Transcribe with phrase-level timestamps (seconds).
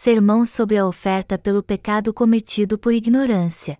[0.00, 3.76] Sermão sobre a oferta pelo pecado cometido por ignorância.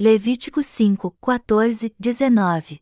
[0.00, 2.80] Levítico 5, 14, 19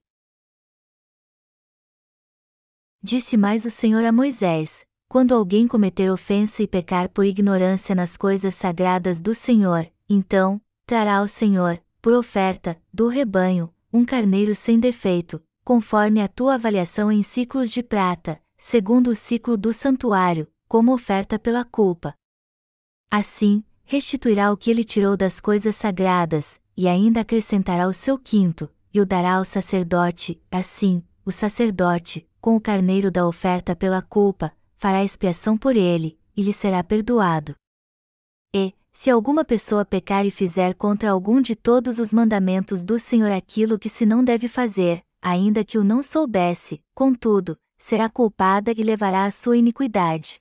[3.03, 8.17] Disse mais o Senhor a Moisés: Quando alguém cometer ofensa e pecar por ignorância nas
[8.17, 14.79] coisas sagradas do Senhor, então, trará ao Senhor, por oferta, do rebanho, um carneiro sem
[14.79, 20.95] defeito, conforme a tua avaliação em ciclos de prata, segundo o ciclo do santuário, como
[20.95, 22.15] oferta pela culpa.
[23.11, 28.71] Assim, restituirá o que ele tirou das coisas sagradas, e ainda acrescentará o seu quinto,
[28.93, 34.51] e o dará ao sacerdote, assim, o sacerdote, com o carneiro da oferta pela culpa,
[34.79, 37.55] fará expiação por ele, e lhe será perdoado.
[38.55, 43.31] E, se alguma pessoa pecar e fizer contra algum de todos os mandamentos do Senhor
[43.31, 48.83] aquilo que se não deve fazer, ainda que o não soubesse, contudo, será culpada e
[48.83, 50.41] levará a sua iniquidade.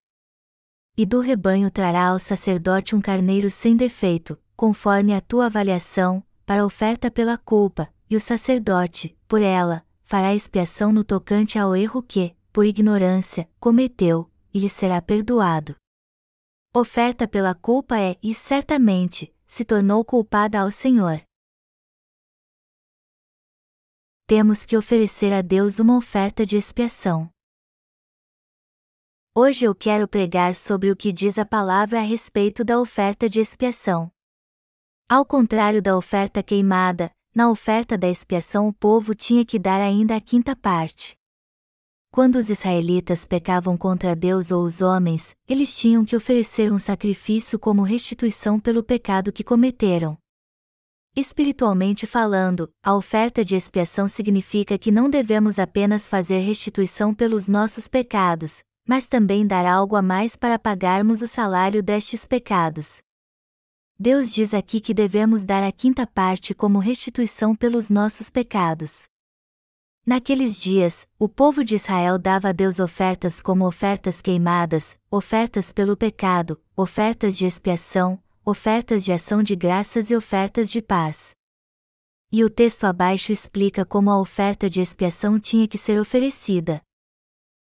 [0.95, 6.65] E do rebanho trará ao sacerdote um carneiro sem defeito, conforme a tua avaliação, para
[6.65, 12.33] oferta pela culpa, e o sacerdote, por ela, fará expiação no tocante ao erro que,
[12.53, 15.75] por ignorância, cometeu, e lhe será perdoado.
[16.73, 21.21] Oferta pela culpa é, e certamente, se tornou culpada ao Senhor.
[24.25, 27.32] Temos que oferecer a Deus uma oferta de expiação.
[29.35, 33.39] Hoje eu quero pregar sobre o que diz a palavra a respeito da oferta de
[33.39, 34.11] expiação.
[35.09, 40.15] Ao contrário da oferta queimada, na oferta da expiação o povo tinha que dar ainda
[40.15, 41.17] a quinta parte.
[42.11, 47.57] Quando os israelitas pecavam contra Deus ou os homens, eles tinham que oferecer um sacrifício
[47.57, 50.15] como restituição pelo pecado que cometeram.
[51.15, 57.87] Espiritualmente falando, a oferta de expiação significa que não devemos apenas fazer restituição pelos nossos
[57.87, 63.01] pecados, mas também dar algo a mais para pagarmos o salário destes pecados.
[63.97, 69.07] Deus diz aqui que devemos dar a quinta parte como restituição pelos nossos pecados.
[70.05, 75.95] Naqueles dias, o povo de Israel dava a Deus ofertas como ofertas queimadas, ofertas pelo
[75.95, 81.33] pecado, ofertas de expiação, ofertas de ação de graças e ofertas de paz.
[82.29, 86.81] E o texto abaixo explica como a oferta de expiação tinha que ser oferecida.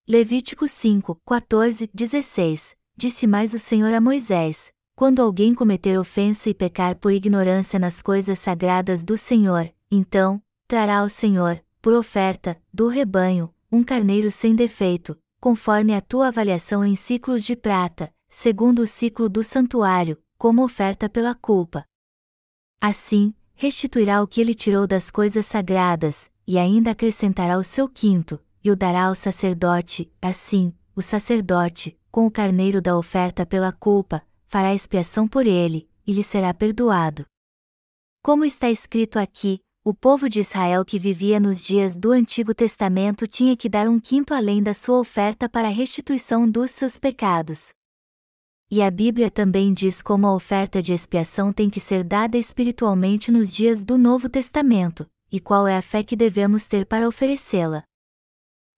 [0.08, 6.54] Levítico 5, 14, 16 Disse mais o Senhor a Moisés: Quando alguém cometer ofensa e
[6.54, 12.86] pecar por ignorância nas coisas sagradas do Senhor, então, trará ao Senhor, por oferta, do
[12.86, 18.86] rebanho, um carneiro sem defeito, conforme a tua avaliação em ciclos de prata, segundo o
[18.86, 21.84] ciclo do santuário, como oferta pela culpa.
[22.80, 28.40] Assim, restituirá o que ele tirou das coisas sagradas, e ainda acrescentará o seu quinto,
[28.66, 34.20] e o dará ao sacerdote, assim, o sacerdote, com o carneiro da oferta pela culpa,
[34.44, 37.24] fará expiação por ele, e lhe será perdoado.
[38.20, 43.24] Como está escrito aqui, o povo de Israel que vivia nos dias do Antigo Testamento
[43.24, 47.68] tinha que dar um quinto além da sua oferta para a restituição dos seus pecados.
[48.68, 53.30] E a Bíblia também diz como a oferta de expiação tem que ser dada espiritualmente
[53.30, 57.84] nos dias do Novo Testamento, e qual é a fé que devemos ter para oferecê-la.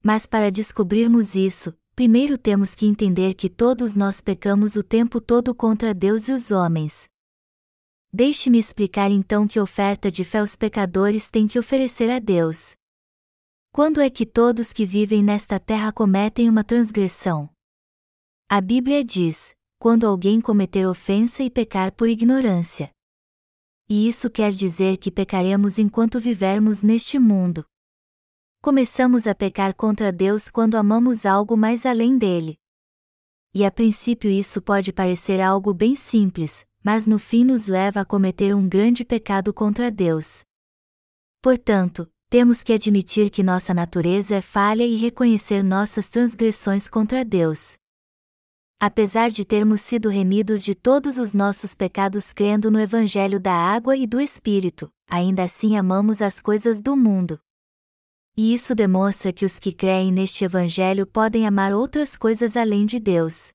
[0.02, 5.54] Mas para descobrirmos isso, primeiro temos que entender que todos nós pecamos o tempo todo
[5.54, 7.08] contra Deus e os homens.
[8.12, 12.74] Deixe-me explicar então que oferta de fé os pecadores têm que oferecer a Deus.
[13.70, 17.50] Quando é que todos que vivem nesta terra cometem uma transgressão?
[18.48, 22.90] A Bíblia diz: quando alguém cometer ofensa e pecar por ignorância.
[23.88, 27.64] E isso quer dizer que pecaremos enquanto vivermos neste mundo.
[28.60, 32.58] Começamos a pecar contra Deus quando amamos algo mais além dele.
[33.54, 38.04] E a princípio isso pode parecer algo bem simples, mas no fim nos leva a
[38.04, 40.42] cometer um grande pecado contra Deus.
[41.40, 47.78] Portanto, temos que admitir que nossa natureza é falha e reconhecer nossas transgressões contra Deus.
[48.80, 53.96] Apesar de termos sido remidos de todos os nossos pecados crendo no Evangelho da água
[53.96, 57.40] e do Espírito, ainda assim amamos as coisas do mundo.
[58.40, 63.00] E isso demonstra que os que creem neste Evangelho podem amar outras coisas além de
[63.00, 63.48] Deus.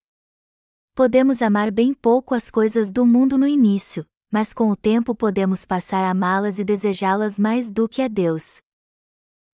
[0.94, 5.66] Podemos amar bem pouco as coisas do mundo no início, mas com o tempo podemos
[5.66, 8.58] passar a amá-las e desejá-las mais do que a Deus.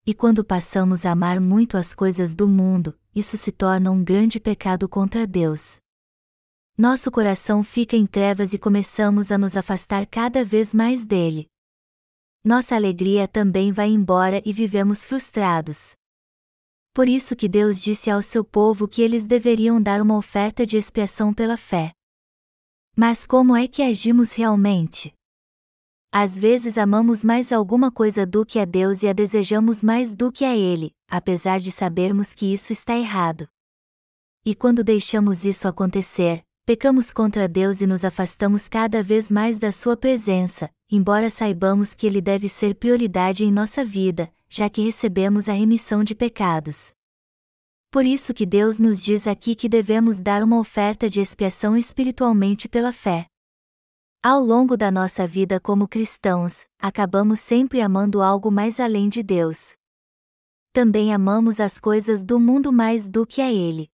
[0.04, 4.40] E quando passamos a amar muito as coisas do mundo, isso se torna um grande
[4.40, 5.76] pecado contra Deus.
[6.76, 11.48] Nosso coração fica em trevas e começamos a nos afastar cada vez mais dele
[12.42, 15.92] nossa alegria também vai embora e vivemos frustrados.
[16.94, 20.76] Por isso que Deus disse ao seu povo que eles deveriam dar uma oferta de
[20.76, 21.92] expiação pela fé.
[22.96, 25.14] Mas como é que agimos realmente?
[26.12, 30.32] Às vezes amamos mais alguma coisa do que a Deus e a desejamos mais do
[30.32, 33.46] que a Ele, apesar de sabermos que isso está errado.
[34.44, 39.70] E quando deixamos isso acontecer, pecamos contra Deus e nos afastamos cada vez mais da
[39.70, 45.48] Sua presença, embora saibamos que Ele deve ser prioridade em nossa vida, já que recebemos
[45.48, 46.92] a remissão de pecados.
[47.90, 52.68] Por isso que Deus nos diz aqui que devemos dar uma oferta de expiação espiritualmente
[52.68, 53.26] pela fé.
[54.22, 59.74] Ao longo da nossa vida como cristãos, acabamos sempre amando algo mais além de Deus.
[60.72, 63.90] Também amamos as coisas do mundo mais do que a Ele.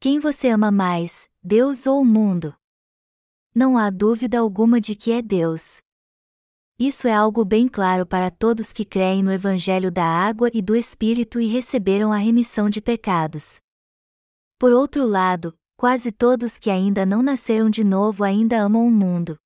[0.00, 2.54] Quem você ama mais, Deus ou o mundo?
[3.54, 5.80] Não há dúvida alguma de que é Deus.
[6.78, 10.74] Isso é algo bem claro para todos que creem no Evangelho da Água e do
[10.74, 13.60] Espírito e receberam a remissão de pecados.
[14.58, 19.38] Por outro lado, quase todos que ainda não nasceram de novo ainda amam o mundo.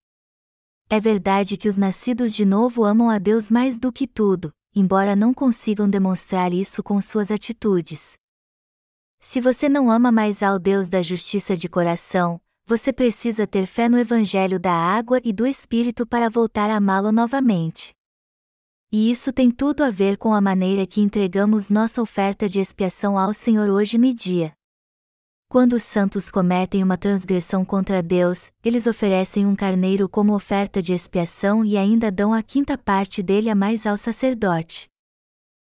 [0.88, 5.14] É verdade que os nascidos de novo amam a Deus mais do que tudo, embora
[5.14, 8.16] não consigam demonstrar isso com suas atitudes.
[9.20, 13.88] Se você não ama mais ao Deus da justiça de coração, você precisa ter fé
[13.88, 17.94] no Evangelho da água e do Espírito para voltar a amá-lo novamente.
[18.92, 23.18] E isso tem tudo a ver com a maneira que entregamos nossa oferta de expiação
[23.18, 24.52] ao Senhor hoje e dia.
[25.48, 30.92] Quando os santos cometem uma transgressão contra Deus, eles oferecem um carneiro como oferta de
[30.92, 34.90] expiação e ainda dão a quinta parte dele a mais ao sacerdote.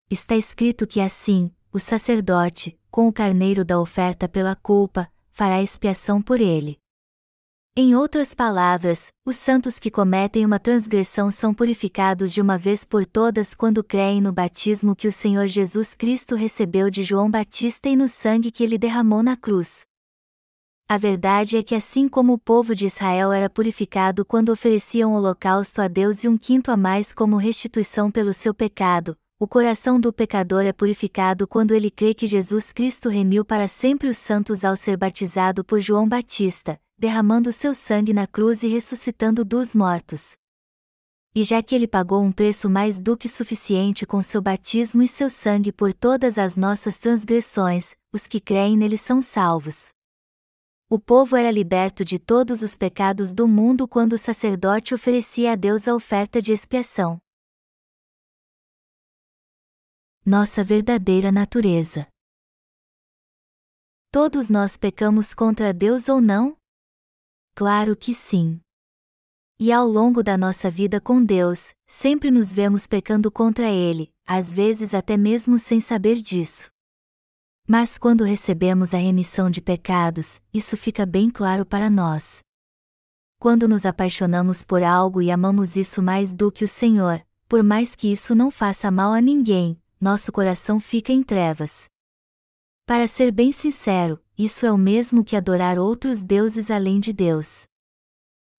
[0.09, 6.21] Está escrito que assim, o sacerdote, com o carneiro da oferta pela culpa, fará expiação
[6.21, 6.80] por ele.
[7.73, 13.05] Em outras palavras, os santos que cometem uma transgressão são purificados de uma vez por
[13.05, 17.95] todas quando creem no batismo que o Senhor Jesus Cristo recebeu de João Batista e
[17.95, 19.85] no sangue que ele derramou na cruz.
[20.85, 25.13] A verdade é que, assim como o povo de Israel era purificado quando oferecia um
[25.13, 29.97] holocausto a Deus e um quinto a mais como restituição pelo seu pecado, o coração
[29.97, 34.65] do pecador é purificado quando ele crê que Jesus Cristo remiu para sempre os santos
[34.65, 40.35] ao ser batizado por João Batista, derramando seu sangue na cruz e ressuscitando dos mortos.
[41.33, 45.07] E já que ele pagou um preço mais do que suficiente com seu batismo e
[45.07, 49.89] seu sangue por todas as nossas transgressões, os que creem nele são salvos.
[50.87, 55.55] O povo era liberto de todos os pecados do mundo quando o sacerdote oferecia a
[55.55, 57.19] Deus a oferta de expiação.
[60.23, 62.07] Nossa verdadeira natureza.
[64.11, 66.60] Todos nós pecamos contra Deus ou não?
[67.61, 68.59] Claro que sim.
[69.59, 74.51] E ao longo da nossa vida com Deus, sempre nos vemos pecando contra Ele, às
[74.51, 76.71] vezes até mesmo sem saber disso.
[77.67, 82.39] Mas quando recebemos a remissão de pecados, isso fica bem claro para nós.
[83.37, 87.93] Quando nos apaixonamos por algo e amamos isso mais do que o Senhor, por mais
[87.93, 91.90] que isso não faça mal a ninguém, nosso coração fica em trevas.
[92.91, 97.63] Para ser bem sincero, isso é o mesmo que adorar outros deuses além de Deus.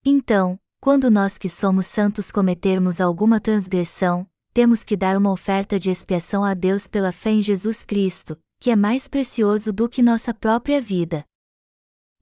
[0.03, 5.91] Então, quando nós que somos santos cometermos alguma transgressão, temos que dar uma oferta de
[5.91, 10.33] expiação a Deus pela fé em Jesus Cristo, que é mais precioso do que nossa
[10.33, 11.27] própria vida.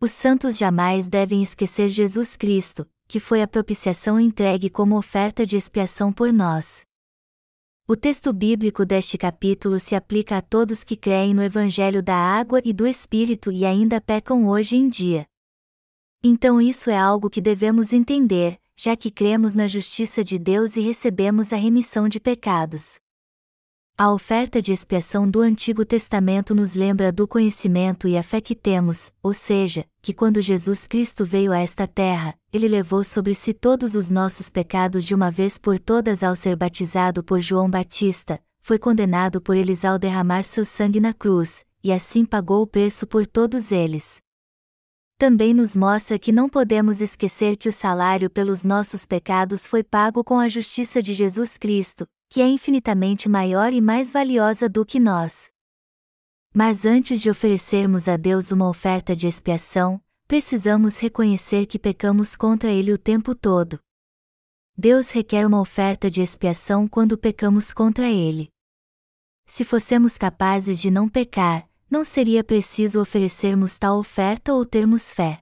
[0.01, 5.57] Os santos jamais devem esquecer Jesus Cristo, que foi a propiciação entregue como oferta de
[5.57, 6.83] expiação por nós.
[7.91, 12.63] O texto bíblico deste capítulo se aplica a todos que creem no Evangelho da água
[12.65, 15.27] e do Espírito e ainda pecam hoje em dia.
[16.23, 20.81] Então isso é algo que devemos entender, já que cremos na justiça de Deus e
[20.81, 23.01] recebemos a remissão de pecados.
[24.03, 28.55] A oferta de expiação do Antigo Testamento nos lembra do conhecimento e a fé que
[28.55, 33.53] temos, ou seja, que quando Jesus Cristo veio a esta terra, ele levou sobre si
[33.53, 38.41] todos os nossos pecados de uma vez por todas ao ser batizado por João Batista,
[38.63, 43.07] foi condenado por eles ao derramar seu sangue na cruz, e assim pagou o preço
[43.07, 44.17] por todos eles.
[45.19, 50.25] Também nos mostra que não podemos esquecer que o salário pelos nossos pecados foi pago
[50.25, 55.01] com a justiça de Jesus Cristo, que é infinitamente maior e mais valiosa do que
[55.01, 55.51] nós.
[56.55, 62.71] Mas antes de oferecermos a Deus uma oferta de expiação, precisamos reconhecer que pecamos contra
[62.71, 63.81] Ele o tempo todo.
[64.79, 68.49] Deus requer uma oferta de expiação quando pecamos contra Ele.
[69.45, 75.41] Se fossemos capazes de não pecar, não seria preciso oferecermos tal oferta ou termos fé.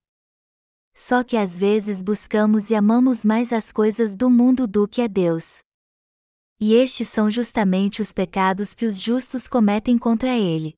[0.94, 5.06] Só que às vezes buscamos e amamos mais as coisas do mundo do que a
[5.06, 5.62] Deus.
[6.60, 10.74] E estes são justamente os pecados que os justos cometem contra ele.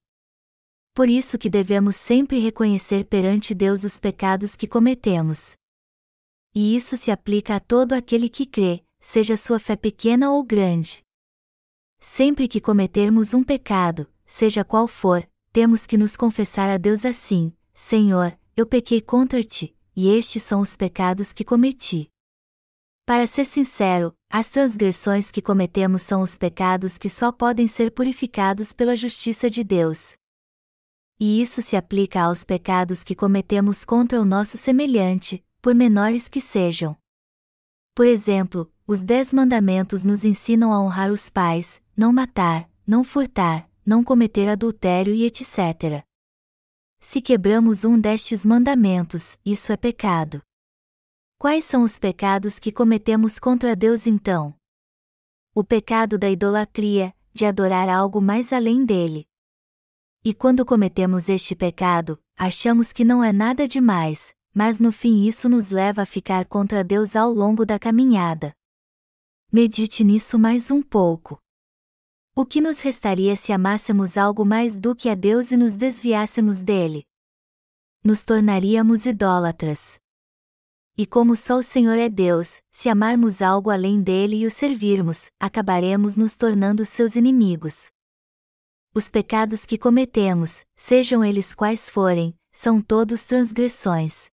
[0.94, 5.54] Por isso que devemos sempre reconhecer perante Deus os pecados que cometemos.
[6.54, 11.02] E isso se aplica a todo aquele que crê, seja sua fé pequena ou grande.
[11.98, 17.52] Sempre que cometermos um pecado, seja qual for, temos que nos confessar a Deus assim:
[17.72, 22.10] Senhor, eu pequei contra ti, e estes são os pecados que cometi.
[23.10, 28.72] Para ser sincero, as transgressões que cometemos são os pecados que só podem ser purificados
[28.72, 30.14] pela justiça de Deus.
[31.18, 36.40] E isso se aplica aos pecados que cometemos contra o nosso semelhante, por menores que
[36.40, 36.96] sejam.
[37.96, 43.68] Por exemplo, os Dez Mandamentos nos ensinam a honrar os pais, não matar, não furtar,
[43.84, 46.04] não cometer adultério e etc.
[47.00, 50.40] Se quebramos um destes mandamentos, isso é pecado.
[51.40, 54.54] Quais são os pecados que cometemos contra Deus então?
[55.54, 59.26] O pecado da idolatria, de adorar algo mais além dele.
[60.22, 65.48] E quando cometemos este pecado, achamos que não é nada demais, mas no fim isso
[65.48, 68.54] nos leva a ficar contra Deus ao longo da caminhada.
[69.50, 71.40] Medite nisso mais um pouco.
[72.36, 76.62] O que nos restaria se amássemos algo mais do que a Deus e nos desviássemos
[76.62, 77.06] dele?
[78.04, 79.98] Nos tornaríamos idólatras.
[81.00, 85.30] E como só o Senhor é Deus, se amarmos algo além dele e o servirmos,
[85.40, 87.90] acabaremos nos tornando seus inimigos.
[88.94, 94.28] Os pecados que cometemos, sejam eles quais forem, são todos transgressões.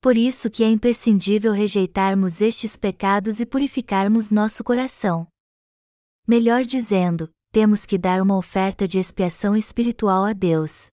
[0.00, 5.26] Por isso que é imprescindível rejeitarmos estes pecados e purificarmos nosso coração.
[6.24, 10.86] Melhor dizendo, temos que dar uma oferta de expiação espiritual a Deus.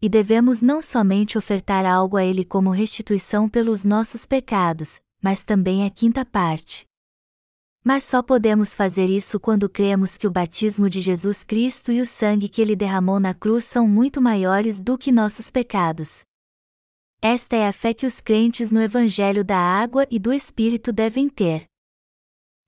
[0.00, 5.84] E devemos não somente ofertar algo a Ele como restituição pelos nossos pecados, mas também
[5.84, 6.86] a quinta parte.
[7.84, 12.06] Mas só podemos fazer isso quando cremos que o batismo de Jesus Cristo e o
[12.06, 16.22] sangue que ele derramou na cruz são muito maiores do que nossos pecados.
[17.20, 21.28] Esta é a fé que os crentes no Evangelho da Água e do Espírito devem
[21.28, 21.66] ter.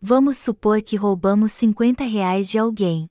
[0.00, 3.06] Vamos supor que roubamos 50 reais de alguém.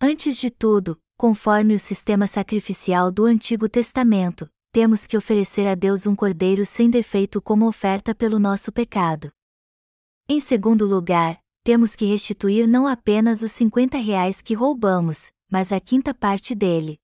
[0.00, 6.04] Antes de tudo, conforme o sistema sacrificial do Antigo Testamento, temos que oferecer a Deus
[6.04, 9.30] um cordeiro sem defeito como oferta pelo nosso pecado.
[10.28, 15.78] Em segundo lugar, temos que restituir não apenas os 50 reais que roubamos, mas a
[15.78, 16.98] quinta parte dele.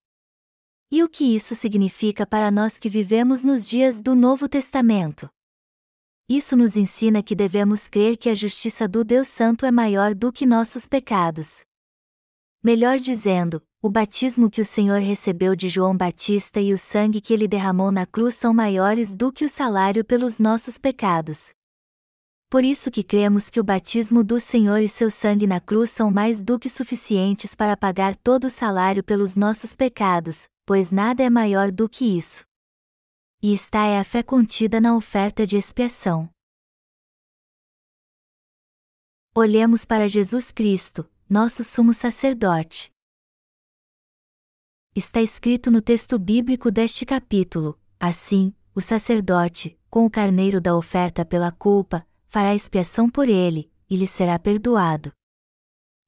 [0.90, 5.30] E o que isso significa para nós que vivemos nos dias do Novo Testamento?
[6.28, 10.32] Isso nos ensina que devemos crer que a justiça do Deus Santo é maior do
[10.32, 11.62] que nossos pecados.
[12.60, 17.32] Melhor dizendo, o batismo que o Senhor recebeu de João Batista e o sangue que
[17.32, 21.50] ele derramou na cruz são maiores do que o salário pelos nossos pecados.
[22.50, 26.10] Por isso que cremos que o batismo do Senhor e seu sangue na cruz são
[26.10, 31.30] mais do que suficientes para pagar todo o salário pelos nossos pecados, pois nada é
[31.30, 32.42] maior do que isso.
[33.40, 36.28] E está é a fé contida na oferta de expiação.
[39.36, 42.90] Olhemos para Jesus Cristo, nosso sumo sacerdote.
[44.98, 51.24] Está escrito no texto bíblico deste capítulo: assim, o sacerdote, com o carneiro da oferta
[51.24, 55.12] pela culpa, fará expiação por ele, e lhe será perdoado.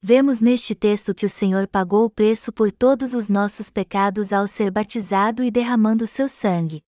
[0.03, 4.45] Vemos neste texto que o Senhor pagou o preço por todos os nossos pecados ao
[4.45, 6.83] ser batizado e derramando seu sangue.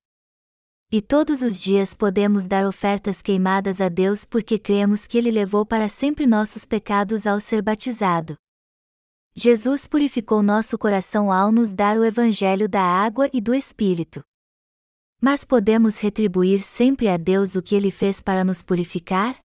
[0.92, 5.66] E todos os dias podemos dar ofertas queimadas a Deus porque cremos que Ele levou
[5.66, 8.36] para sempre nossos pecados ao ser batizado.
[9.36, 14.24] Jesus purificou nosso coração ao nos dar o Evangelho da água e do Espírito.
[15.20, 19.40] Mas podemos retribuir sempre a Deus o que Ele fez para nos purificar?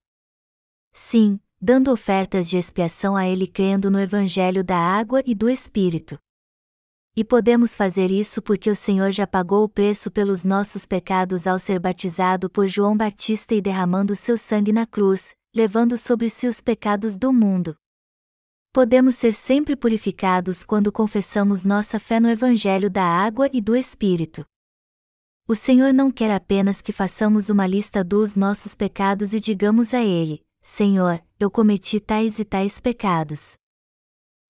[0.92, 6.18] Sim, dando ofertas de expiação a Ele crendo no Evangelho da água e do Espírito.
[7.16, 11.59] E podemos fazer isso porque o Senhor já pagou o preço pelos nossos pecados ao
[11.59, 16.61] ser batizado por João Batista e derramando seu sangue na cruz, levando sobre si os
[16.61, 17.75] pecados do mundo.
[18.78, 24.47] Podemos ser sempre purificados quando confessamos nossa fé no Evangelho da água e do Espírito.
[25.49, 30.04] O Senhor não quer apenas que façamos uma lista dos nossos pecados e digamos a
[30.04, 33.56] Ele: Senhor, eu cometi tais e tais pecados.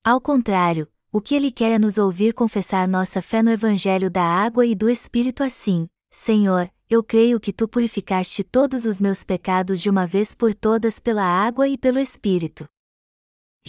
[0.04, 4.24] Ao contrário, o que Ele quer é nos ouvir confessar nossa fé no Evangelho da
[4.24, 9.80] água e do Espírito assim: Senhor, eu creio que tu purificaste todos os meus pecados
[9.80, 12.68] de uma vez por todas pela água e pelo Espírito.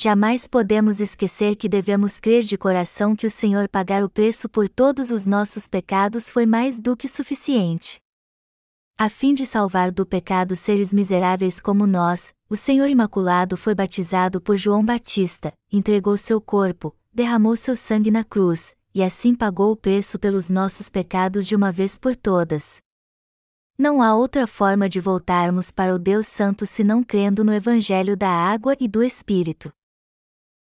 [0.01, 4.70] Jamais podemos esquecer que devemos crer de coração que o Senhor pagar o preço por
[4.70, 8.00] todos os nossos pecados foi mais do que suficiente.
[8.98, 14.39] A fim de salvar do pecado seres miseráveis como nós, o Senhor Imaculado foi batizado
[14.39, 19.75] por João Batista, entregou seu corpo, derramou seu sangue na cruz, e assim pagou o
[19.75, 22.77] preço pelos nossos pecados de uma vez por todas.
[23.77, 28.29] Não há outra forma de voltarmos para o Deus Santo senão crendo no Evangelho da
[28.29, 29.70] água e do Espírito.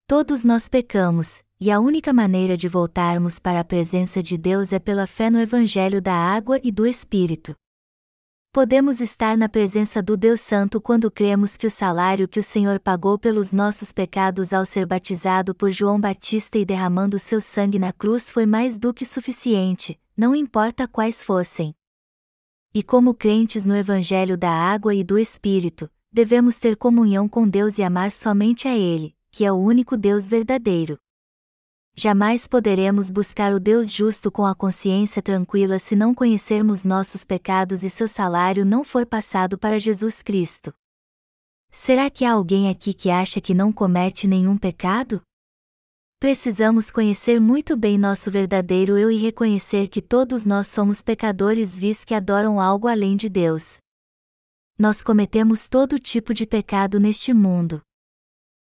[0.06, 4.78] Todos nós pecamos, e a única maneira de voltarmos para a presença de Deus é
[4.78, 7.54] pela fé no Evangelho da água e do Espírito.
[8.52, 12.78] Podemos estar na presença do Deus Santo quando cremos que o salário que o Senhor
[12.78, 17.94] pagou pelos nossos pecados ao ser batizado por João Batista e derramando seu sangue na
[17.94, 21.74] cruz foi mais do que suficiente, não importa quais fossem.
[22.74, 27.78] E como crentes no Evangelho da Água e do Espírito, devemos ter comunhão com Deus
[27.78, 30.98] e amar somente a Ele, que é o único Deus verdadeiro.
[31.96, 37.82] Jamais poderemos buscar o Deus justo com a consciência tranquila se não conhecermos nossos pecados
[37.82, 40.72] e seu salário não for passado para Jesus Cristo.
[41.70, 45.22] Será que há alguém aqui que acha que não comete nenhum pecado?
[46.18, 52.04] Precisamos conhecer muito bem nosso verdadeiro eu e reconhecer que todos nós somos pecadores vis
[52.04, 53.78] que adoram algo além de Deus.
[54.78, 57.82] Nós cometemos todo tipo de pecado neste mundo.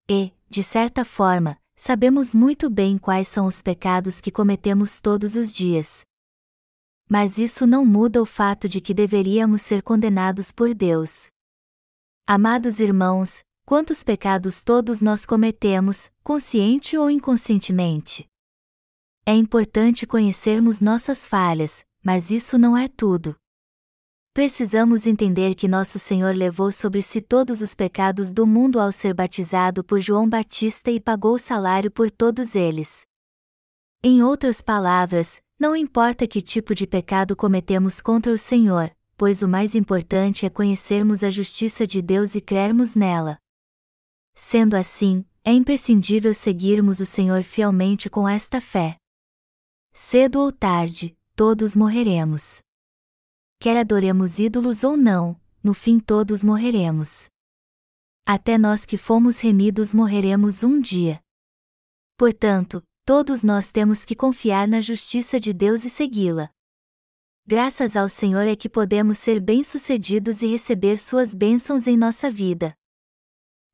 [0.10, 5.56] E, de certa forma, sabemos muito bem quais são os pecados que cometemos todos os
[5.56, 6.02] dias.
[7.10, 11.30] Mas isso não muda o fato de que deveríamos ser condenados por Deus.
[12.28, 18.28] Amados irmãos, quantos pecados todos nós cometemos, consciente ou inconscientemente?
[19.26, 23.38] É importante conhecermos nossas falhas, mas isso não é tudo.
[24.34, 29.14] Precisamos entender que nosso Senhor levou sobre si todos os pecados do mundo ao ser
[29.14, 33.06] batizado por João Batista e pagou o salário por todos eles.
[34.02, 39.50] Em outras palavras, não importa que tipo de pecado cometemos contra o Senhor, pois o
[39.50, 43.38] mais importante é conhecermos a justiça de Deus e crermos nela.
[44.34, 48.96] Sendo assim, é imprescindível seguirmos o Senhor fielmente com esta fé.
[49.92, 52.62] Cedo ou tarde, todos morreremos
[53.62, 57.28] quer adoremos ídolos ou não, no fim todos morreremos.
[58.26, 61.22] Até nós que fomos remidos morreremos um dia.
[62.18, 66.50] Portanto, todos nós temos que confiar na justiça de Deus e segui-la.
[67.46, 72.74] Graças ao Senhor é que podemos ser bem-sucedidos e receber suas bênçãos em nossa vida.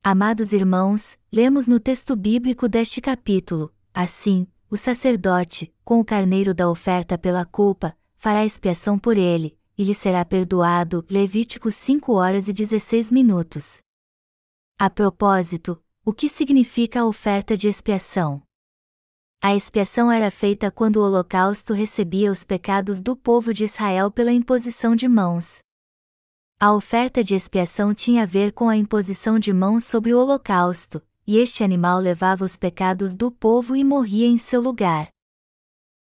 [0.04, 6.68] Amados irmãos, lemos no texto bíblico deste capítulo: assim, o sacerdote, com o carneiro da
[6.68, 11.06] oferta pela culpa, fará expiação por ele, e lhe será perdoado.
[11.08, 13.78] Levítico 5 horas e 16 minutos.
[14.76, 18.42] A propósito, o que significa a oferta de expiação?
[19.40, 24.32] A expiação era feita quando o holocausto recebia os pecados do povo de Israel pela
[24.32, 25.60] imposição de mãos.
[26.58, 31.00] A oferta de expiação tinha a ver com a imposição de mãos sobre o holocausto,
[31.24, 35.08] e este animal levava os pecados do povo e morria em seu lugar.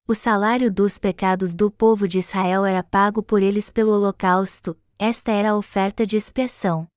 [0.09, 5.33] O salário dos pecados do povo de Israel era pago por eles pelo holocausto, esta
[5.33, 6.87] era a oferta de expiação.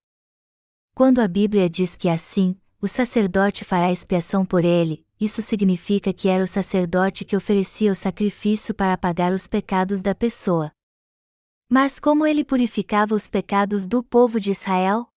[0.95, 6.29] Quando a Bíblia diz que assim, o sacerdote fará expiação por ele, isso significa que
[6.29, 10.71] era o sacerdote que oferecia o sacrifício para pagar os pecados da pessoa.
[11.69, 15.09] Mas como ele purificava os pecados do povo de Israel?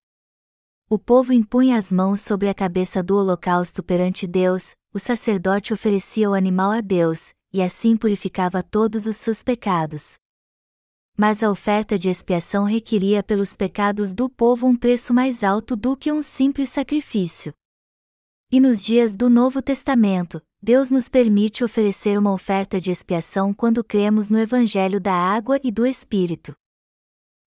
[0.89, 6.27] O povo impunha as mãos sobre a cabeça do holocausto perante Deus, o sacerdote oferecia
[6.27, 10.15] o animal a Deus, e assim purificava todos os seus pecados.
[11.15, 15.95] Mas a oferta de expiação requeria pelos pecados do povo um preço mais alto do
[15.95, 17.53] que um simples sacrifício.
[18.51, 23.83] E nos dias do Novo Testamento, Deus nos permite oferecer uma oferta de expiação quando
[23.83, 26.55] cremos no Evangelho da Água e do Espírito.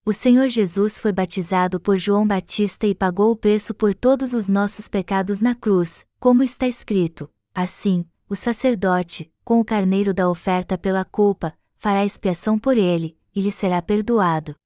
[0.04, 4.46] O Senhor Jesus foi batizado por João Batista e pagou o preço por todos os
[4.46, 10.76] nossos pecados na cruz, como está escrito: assim, o sacerdote, com o carneiro da oferta
[10.76, 14.56] pela culpa, fará expiação por ele, e lhe será perdoado.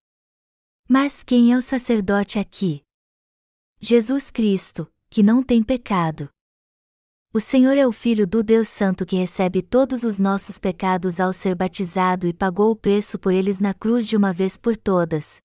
[0.89, 2.83] Mas quem é o sacerdote aqui?
[3.79, 6.31] Jesus Cristo, que não tem pecado.
[7.31, 11.31] O Senhor é o Filho do Deus Santo que recebe todos os nossos pecados ao
[11.35, 15.43] ser batizado e pagou o preço por eles na cruz de uma vez por todas.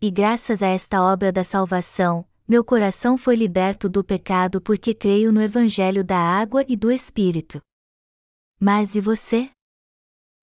[0.00, 5.30] E graças a esta obra da salvação, meu coração foi liberto do pecado porque creio
[5.30, 7.62] no Evangelho da água e do Espírito.
[8.64, 9.50] Mas e você?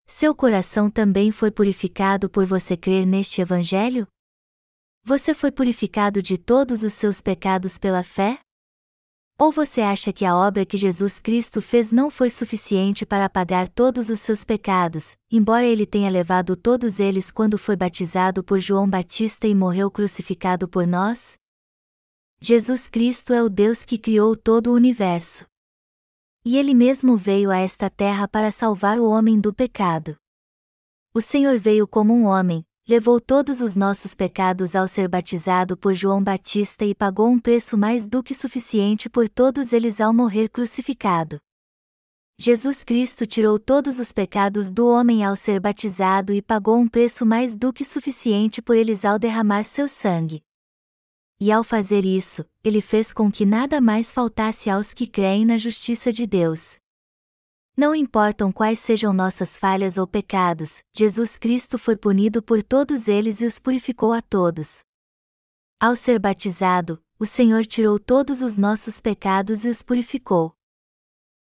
[0.06, 4.06] Seu coração também foi purificado por você crer neste Evangelho?
[5.06, 8.38] Você foi purificado de todos os seus pecados pela fé?
[9.40, 13.70] Ou você acha que a obra que Jesus Cristo fez não foi suficiente para apagar
[13.70, 18.90] todos os seus pecados, embora ele tenha levado todos eles quando foi batizado por João
[18.90, 21.38] Batista e morreu crucificado por nós?
[22.42, 25.49] Jesus Cristo é o Deus que criou todo o universo.
[26.46, 30.16] E Ele mesmo veio a esta terra para salvar o homem do pecado.
[31.14, 35.94] O Senhor veio como um homem, levou todos os nossos pecados ao ser batizado por
[35.94, 40.50] João Batista e pagou um preço mais do que suficiente por todos eles ao morrer
[40.50, 41.40] crucificado.
[42.42, 47.26] Jesus Cristo tirou todos os pecados do homem ao ser batizado e pagou um preço
[47.26, 50.42] mais do que suficiente por eles ao derramar seu sangue.
[51.42, 55.58] E ao fazer isso, ele fez com que nada mais faltasse aos que creem na
[55.58, 56.78] justiça de Deus.
[57.78, 63.40] Não importam quais sejam nossas falhas ou pecados, Jesus Cristo foi punido por todos eles
[63.40, 64.84] e os purificou a todos.
[65.80, 70.54] Ao ser batizado, o Senhor tirou todos os nossos pecados e os purificou.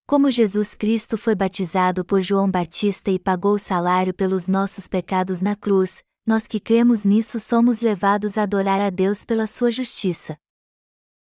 [0.08, 5.42] Como Jesus Cristo foi batizado por João Batista e pagou o salário pelos nossos pecados
[5.42, 10.38] na cruz, nós que cremos nisso somos levados a adorar a Deus pela sua justiça.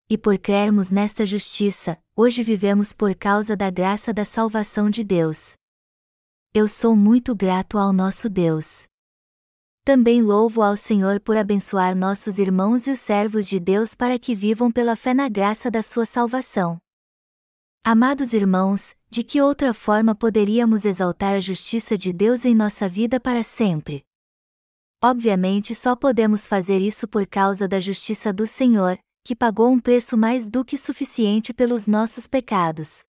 [0.09, 5.53] E por crermos nesta justiça, hoje vivemos por causa da graça da salvação de Deus.
[6.53, 8.87] Eu sou muito grato ao nosso Deus.
[9.83, 14.33] Também louvo ao Senhor por abençoar nossos irmãos e os servos de Deus para que
[14.33, 16.79] vivam pela fé na graça da sua salvação.
[17.83, 23.19] Amados irmãos, de que outra forma poderíamos exaltar a justiça de Deus em nossa vida
[23.19, 24.04] para sempre?
[25.07, 30.17] Obviamente só podemos fazer isso por causa da justiça do Senhor, que pagou um preço
[30.17, 33.03] mais do que suficiente pelos nossos pecados.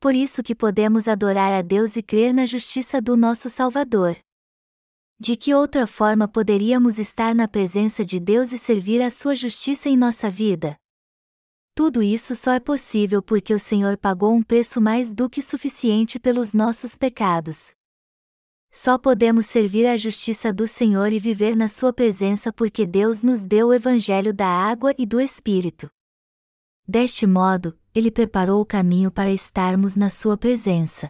[0.00, 4.16] Por isso que podemos adorar a Deus e crer na justiça do nosso Salvador.
[5.20, 9.90] De que outra forma poderíamos estar na presença de Deus e servir a sua justiça
[9.90, 10.74] em nossa vida?
[11.74, 16.18] Tudo isso só é possível porque o Senhor pagou um preço mais do que suficiente
[16.18, 17.74] pelos nossos pecados.
[18.76, 23.46] Só podemos servir à justiça do Senhor e viver na Sua presença porque Deus nos
[23.46, 25.88] deu o Evangelho da água e do Espírito.
[26.84, 31.08] Deste modo, Ele preparou o caminho para estarmos na Sua presença.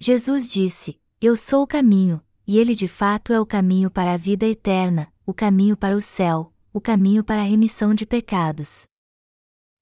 [0.00, 4.16] Jesus disse: Eu sou o caminho, e Ele de fato é o caminho para a
[4.16, 8.86] vida eterna, o caminho para o céu, o caminho para a remissão de pecados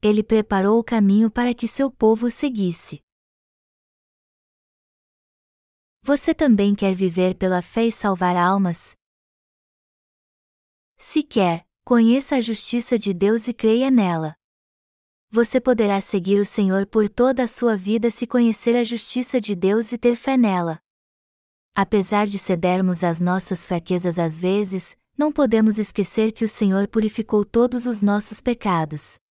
[0.02, 3.00] ele preparou o caminho para que seu povo seguisse.
[6.04, 8.96] Você também quer viver pela fé e salvar almas?
[10.98, 14.34] Se quer, conheça a justiça de Deus e creia nela.
[15.30, 19.54] Você poderá seguir o Senhor por toda a sua vida se conhecer a justiça de
[19.54, 20.80] Deus e ter fé nela.
[21.72, 27.44] Apesar de cedermos às nossas fraquezas às vezes, não podemos esquecer que o Senhor purificou
[27.44, 29.21] todos os nossos pecados.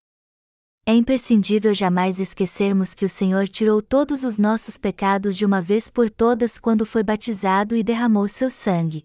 [0.83, 5.91] É imprescindível jamais esquecermos que o Senhor tirou todos os nossos pecados de uma vez
[5.91, 9.03] por todas quando foi batizado e derramou seu sangue.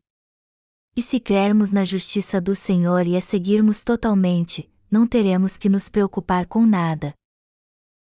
[0.97, 5.91] E se crermos na justiça do Senhor e a seguirmos totalmente, não teremos que nos
[5.91, 7.13] preocupar com nada.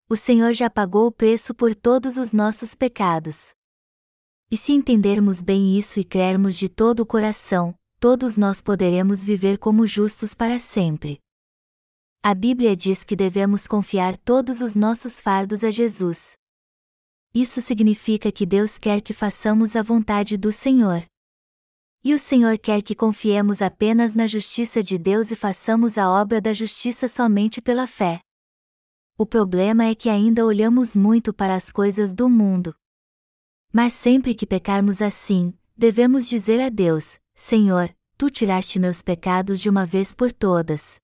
[0.08, 3.52] O Senhor já pagou o preço por todos os nossos pecados.
[4.50, 9.58] E se entendermos bem isso e crermos de todo o coração, todos nós poderemos viver
[9.58, 11.23] como justos para sempre.
[12.26, 16.38] A Bíblia diz que devemos confiar todos os nossos fardos a Jesus.
[17.34, 21.04] Isso significa que Deus quer que façamos a vontade do Senhor.
[22.02, 26.40] E o Senhor quer que confiemos apenas na justiça de Deus e façamos a obra
[26.40, 28.20] da justiça somente pela fé.
[29.18, 32.74] O problema é que ainda olhamos muito para as coisas do mundo.
[33.70, 39.68] Mas sempre que pecarmos assim, devemos dizer a Deus: Senhor, tu tiraste meus pecados de
[39.68, 41.03] uma vez por todas.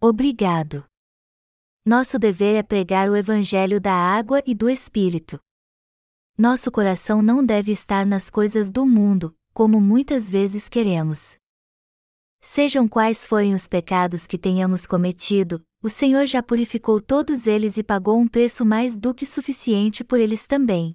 [0.00, 0.84] Obrigado.
[1.84, 5.40] Nosso dever é pregar o Evangelho da água e do Espírito.
[6.38, 11.36] Nosso coração não deve estar nas coisas do mundo, como muitas vezes queremos.
[12.40, 17.82] Sejam quais forem os pecados que tenhamos cometido, o Senhor já purificou todos eles e
[17.82, 20.94] pagou um preço mais do que suficiente por eles também.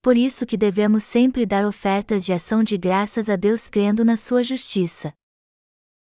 [0.00, 4.16] Por isso que devemos sempre dar ofertas de ação de graças a Deus crendo na
[4.16, 5.12] sua justiça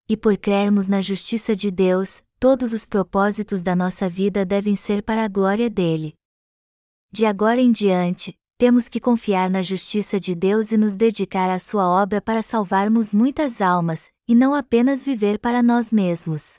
[0.09, 5.03] e por crermos na justiça de Deus, todos os propósitos da nossa vida devem ser
[5.03, 6.15] para a glória dele.
[7.11, 11.59] De agora em diante, temos que confiar na justiça de Deus e nos dedicar à
[11.59, 16.57] sua obra para salvarmos muitas almas, e não apenas viver para nós mesmos.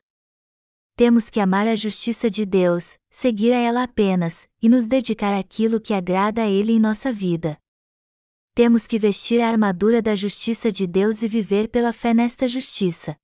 [0.95, 5.79] Temos que amar a justiça de Deus, seguir a ela apenas, e nos dedicar àquilo
[5.79, 7.57] que agrada a Ele em nossa vida.
[8.53, 13.17] Temos que vestir a armadura da justiça de Deus e viver pela fé nesta justiça.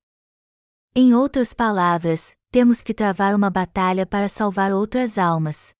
[0.93, 5.73] Em outras palavras, temos que travar uma batalha para salvar outras almas.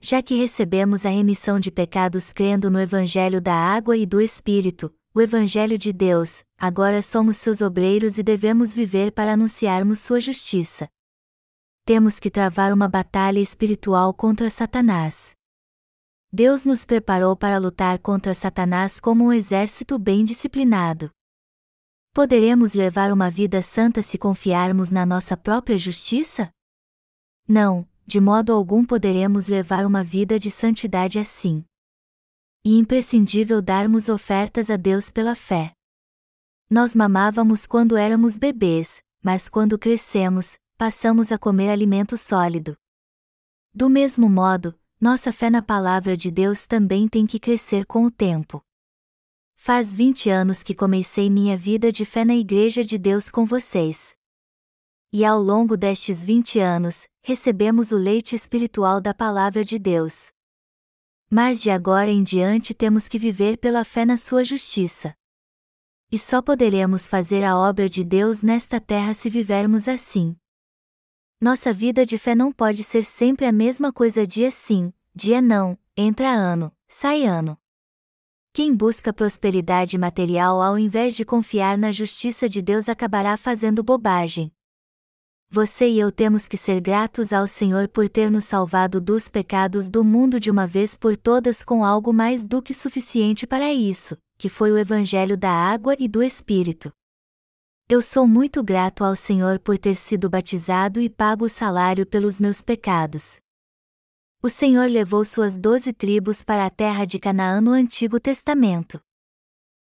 [0.00, 4.94] Já que recebemos a remissão de pecados crendo no Evangelho da água e do Espírito,
[5.12, 10.88] o Evangelho de Deus, agora somos seus obreiros e devemos viver para anunciarmos sua justiça.
[11.84, 15.32] Temos que travar uma batalha espiritual contra Satanás.
[16.32, 21.10] Deus nos preparou para lutar contra Satanás como um exército bem disciplinado.
[22.14, 26.50] Poderemos levar uma vida santa se confiarmos na nossa própria justiça?
[27.48, 31.64] Não, de modo algum poderemos levar uma vida de santidade assim.
[32.62, 35.72] E imprescindível darmos ofertas a Deus pela fé.
[36.68, 42.76] Nós mamávamos quando éramos bebês, mas quando crescemos, passamos a comer alimento sólido.
[43.72, 48.10] Do mesmo modo, nossa fé na palavra de Deus também tem que crescer com o
[48.10, 48.62] tempo.
[49.64, 54.12] Faz 20 anos que comecei minha vida de fé na Igreja de Deus com vocês.
[55.12, 60.32] E ao longo destes 20 anos, recebemos o leite espiritual da palavra de Deus.
[61.30, 65.14] Mas de agora em diante temos que viver pela fé na sua justiça.
[66.10, 70.34] E só poderemos fazer a obra de Deus nesta terra se vivermos assim.
[71.40, 75.78] Nossa vida de fé não pode ser sempre a mesma coisa dia sim, dia não,
[75.96, 77.61] entra ano, sai ano.
[78.54, 84.52] Quem busca prosperidade material ao invés de confiar na justiça de Deus acabará fazendo bobagem.
[85.48, 89.88] Você e eu temos que ser gratos ao Senhor por ter nos salvado dos pecados
[89.88, 94.18] do mundo de uma vez por todas com algo mais do que suficiente para isso,
[94.36, 96.92] que foi o Evangelho da água e do Espírito.
[97.88, 102.38] Eu sou muito grato ao Senhor por ter sido batizado e pago o salário pelos
[102.38, 103.41] meus pecados.
[104.44, 109.00] O Senhor levou suas doze tribos para a terra de Canaã no Antigo Testamento.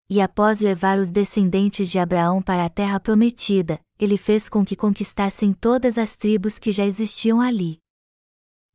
[0.08, 4.76] E após levar os descendentes de Abraão para a terra prometida, ele fez com que
[4.76, 7.80] conquistassem todas as tribos que já existiam ali.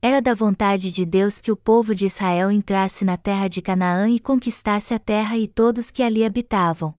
[0.01, 4.09] Era da vontade de Deus que o povo de Israel entrasse na terra de Canaã
[4.09, 6.93] e conquistasse a terra e todos que ali habitavam.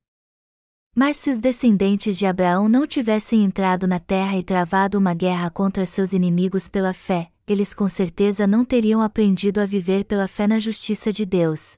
[0.96, 5.50] Mas se os descendentes de Abraão não tivessem entrado na terra e travado uma guerra
[5.50, 10.46] contra seus inimigos pela fé, eles com certeza não teriam aprendido a viver pela fé
[10.46, 11.74] na justiça de Deus.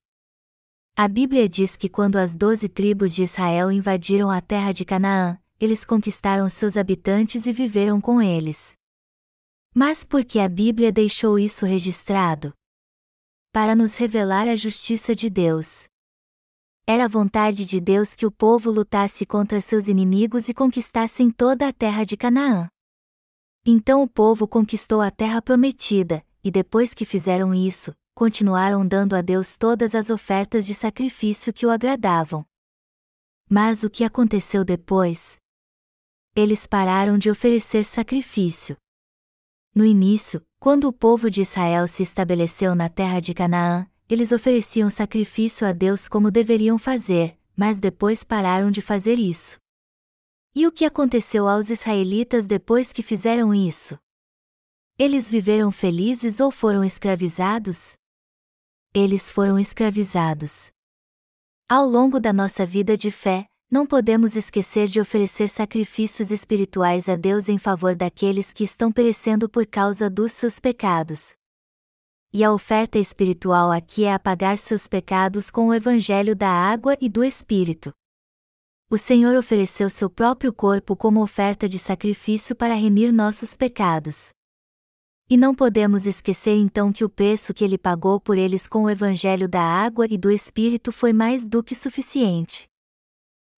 [0.95, 5.39] A Bíblia diz que quando as doze tribos de Israel invadiram a terra de Canaã,
[5.59, 8.75] eles conquistaram seus habitantes e viveram com eles.
[9.75, 12.53] Mas por que a Bíblia deixou isso registrado?
[13.53, 15.85] Para nos revelar a justiça de Deus.
[16.87, 21.73] Era vontade de Deus que o povo lutasse contra seus inimigos e conquistassem toda a
[21.73, 22.69] terra de Canaã.
[23.65, 29.23] Então o povo conquistou a terra prometida, e depois que fizeram isso, continuaram dando a
[29.23, 32.45] Deus todas as ofertas de sacrifício que o agradavam.
[33.49, 35.37] Mas o que aconteceu depois?
[36.35, 38.77] Eles pararam de oferecer sacrifício.
[39.73, 44.91] No início, quando o povo de Israel se estabeleceu na terra de Canaã, eles ofereciam
[44.91, 49.62] sacrifício a Deus como deveriam fazer, mas depois pararam de fazer isso.
[50.55, 53.99] E o que aconteceu aos israelitas depois que fizeram isso?
[54.99, 57.95] Eles viveram felizes ou foram escravizados?
[58.93, 60.71] Eles foram escravizados.
[61.69, 67.17] Ao longo da nossa vida de fé, não podemos esquecer de oferecer sacrifícios espirituais a
[67.17, 71.35] Deus em favor daqueles que estão perecendo por causa dos seus pecados,
[72.31, 77.09] e a oferta espiritual aqui é apagar seus pecados com o evangelho da água e
[77.09, 77.93] do Espírito.
[78.93, 84.29] O Senhor ofereceu seu próprio corpo como oferta de sacrifício para remir nossos pecados.
[85.31, 88.91] E não podemos esquecer então que o preço que ele pagou por eles com o
[88.91, 92.67] evangelho da água e do Espírito foi mais do que suficiente.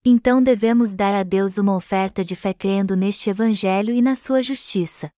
[0.06, 4.44] Então devemos dar a Deus uma oferta de fé crendo neste evangelho e na sua
[4.44, 5.10] justiça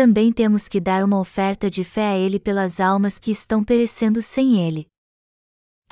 [0.00, 4.22] também temos que dar uma oferta de fé a Ele pelas almas que estão perecendo
[4.22, 4.86] sem Ele.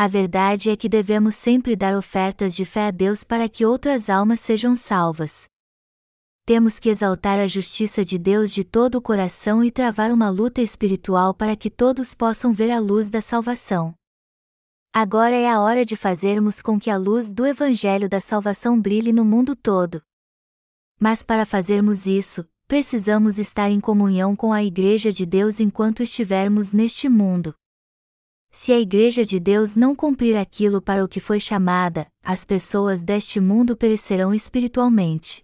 [0.01, 4.09] A verdade é que devemos sempre dar ofertas de fé a Deus para que outras
[4.09, 5.49] almas sejam salvas.
[6.47, 10.63] Temos que exaltar a justiça de Deus de todo o coração e travar uma luta
[10.63, 13.93] espiritual para que todos possam ver a luz da salvação.
[14.95, 19.13] Agora é a hora de fazermos com que a luz do Evangelho da salvação brilhe
[19.13, 20.01] no mundo todo.
[21.01, 26.73] Mas para fazermos isso, precisamos estar em comunhão com a Igreja de Deus enquanto estivermos
[26.73, 27.53] neste mundo.
[28.51, 33.03] Se a Igreja de Deus não cumprir aquilo para o que foi chamada, as pessoas
[33.03, 35.43] deste mundo perecerão espiritualmente.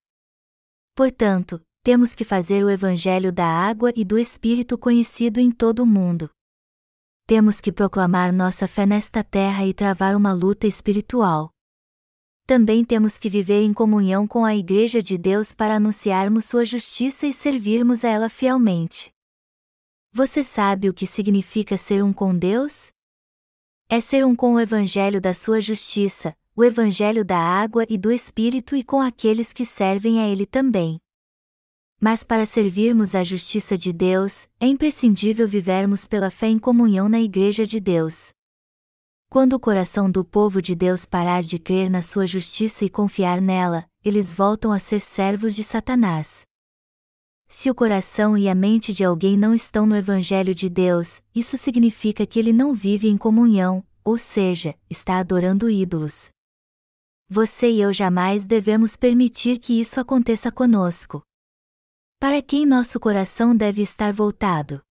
[0.95, 5.87] Portanto, temos que fazer o Evangelho da água e do Espírito conhecido em todo o
[5.87, 6.31] mundo.
[7.27, 11.55] Temos que proclamar nossa fé nesta terra e travar uma luta espiritual
[12.47, 17.27] também temos que viver em comunhão com a Igreja de Deus para anunciarmos sua justiça
[17.27, 19.11] e servirmos a ela fielmente.
[20.13, 22.93] Você sabe o que significa ser um com Deus?
[23.89, 28.11] É ser um com o Evangelho da sua justiça, o Evangelho da água e do
[28.11, 30.99] Espírito e com aqueles que servem a Ele também.
[32.01, 37.21] Mas para servirmos à justiça de Deus, é imprescindível vivermos pela fé em comunhão na
[37.21, 38.33] Igreja de Deus.
[39.29, 43.41] Quando o coração do povo de Deus parar de crer na sua justiça e confiar
[43.41, 46.47] nela, eles voltam a ser servos de Satanás.
[47.49, 51.57] Se o coração e a mente de alguém não estão no Evangelho de Deus, isso
[51.57, 56.31] significa que ele não vive em comunhão, ou seja, está adorando ídolos.
[57.29, 61.23] Você e eu jamais devemos permitir que isso aconteça conosco.
[62.21, 64.83] Para quem nosso coração deve estar voltado?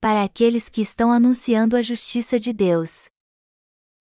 [0.00, 3.08] Para aqueles que estão anunciando a justiça de Deus.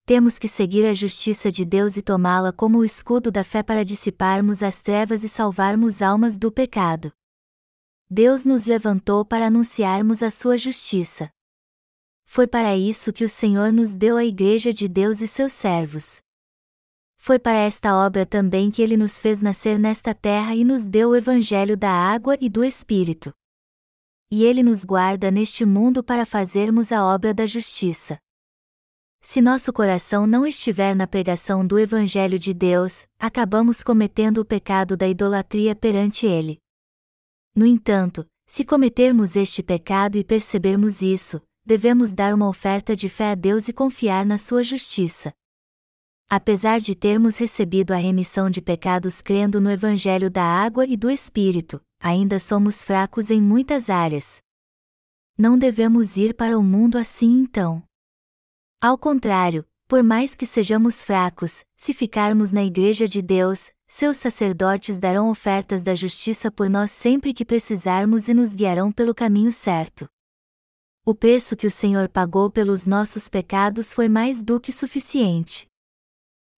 [0.06, 3.86] Temos que seguir a justiça de Deus e tomá-la como o escudo da fé para
[3.86, 7.12] dissiparmos as trevas e salvarmos almas do pecado.
[8.10, 11.30] Deus nos levantou para anunciarmos a sua justiça.
[12.26, 16.22] Foi para isso que o Senhor nos deu a Igreja de Deus e seus servos.
[17.18, 21.12] Foi para esta obra também que ele nos fez nascer nesta terra e nos deu
[21.12, 23.34] o Evangelho da água e do Espírito.
[24.30, 28.18] E ele nos guarda neste mundo para fazermos a obra da justiça.
[29.22, 34.98] Se nosso coração não estiver na pregação do Evangelho de Deus, acabamos cometendo o pecado
[34.98, 36.60] da idolatria perante Ele.
[37.56, 43.32] No entanto, se cometermos este pecado e percebermos isso, devemos dar uma oferta de fé
[43.32, 45.34] a Deus e confiar na Sua justiça.
[46.30, 51.12] Apesar de termos recebido a remissão de pecados crendo no Evangelho da água e do
[51.12, 54.42] Espírito, ainda somos fracos em muitas áreas.
[55.38, 57.84] Não devemos ir para o mundo assim então.
[58.82, 65.00] Ao contrário, por mais que sejamos fracos, se ficarmos na Igreja de Deus, seus sacerdotes
[65.00, 70.08] darão ofertas da justiça por nós sempre que precisarmos e nos guiarão pelo caminho certo.
[71.06, 75.68] O preço que o Senhor pagou pelos nossos pecados foi mais do que suficiente.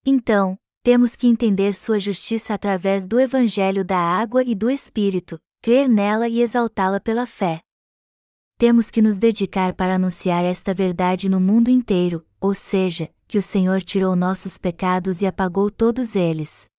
[0.06, 5.90] Então, temos que entender sua justiça através do Evangelho da água e do Espírito, crer
[5.90, 7.60] nela e exaltá-la pela fé.
[8.58, 13.42] Temos que nos dedicar para anunciar esta verdade no mundo inteiro, ou seja, que o
[13.42, 16.74] Senhor tirou nossos pecados e apagou todos eles.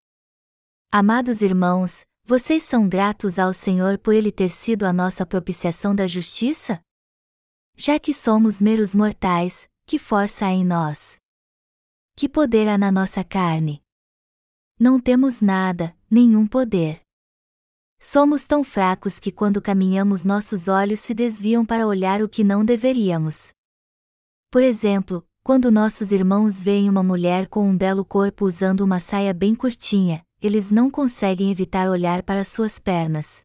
[0.98, 6.06] Amados irmãos, vocês são gratos ao Senhor por ele ter sido a nossa propiciação da
[6.06, 6.80] justiça?
[7.76, 11.18] Já que somos meros mortais, que força há em nós?
[12.16, 13.82] Que poder há na nossa carne?
[14.80, 17.02] Não temos nada, nenhum poder.
[18.00, 22.64] Somos tão fracos que quando caminhamos nossos olhos se desviam para olhar o que não
[22.64, 23.52] deveríamos.
[24.50, 29.34] Por exemplo, quando nossos irmãos veem uma mulher com um belo corpo usando uma saia
[29.34, 33.44] bem curtinha, eles não conseguem evitar olhar para suas pernas.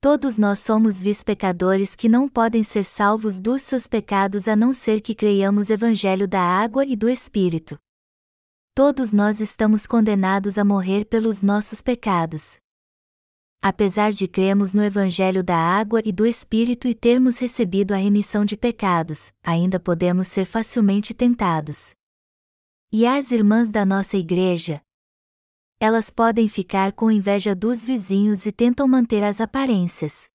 [0.00, 4.72] Todos nós somos vis pecadores que não podem ser salvos dos seus pecados a não
[4.72, 7.76] ser que creiamos Evangelho da água e do Espírito.
[8.74, 12.58] Todos nós estamos condenados a morrer pelos nossos pecados.
[13.60, 18.44] Apesar de cremos no Evangelho da água e do Espírito e termos recebido a remissão
[18.44, 21.90] de pecados, ainda podemos ser facilmente tentados.
[22.92, 24.80] E as irmãs da nossa igreja,
[25.80, 30.28] elas podem ficar com inveja dos vizinhos e tentam manter as aparências.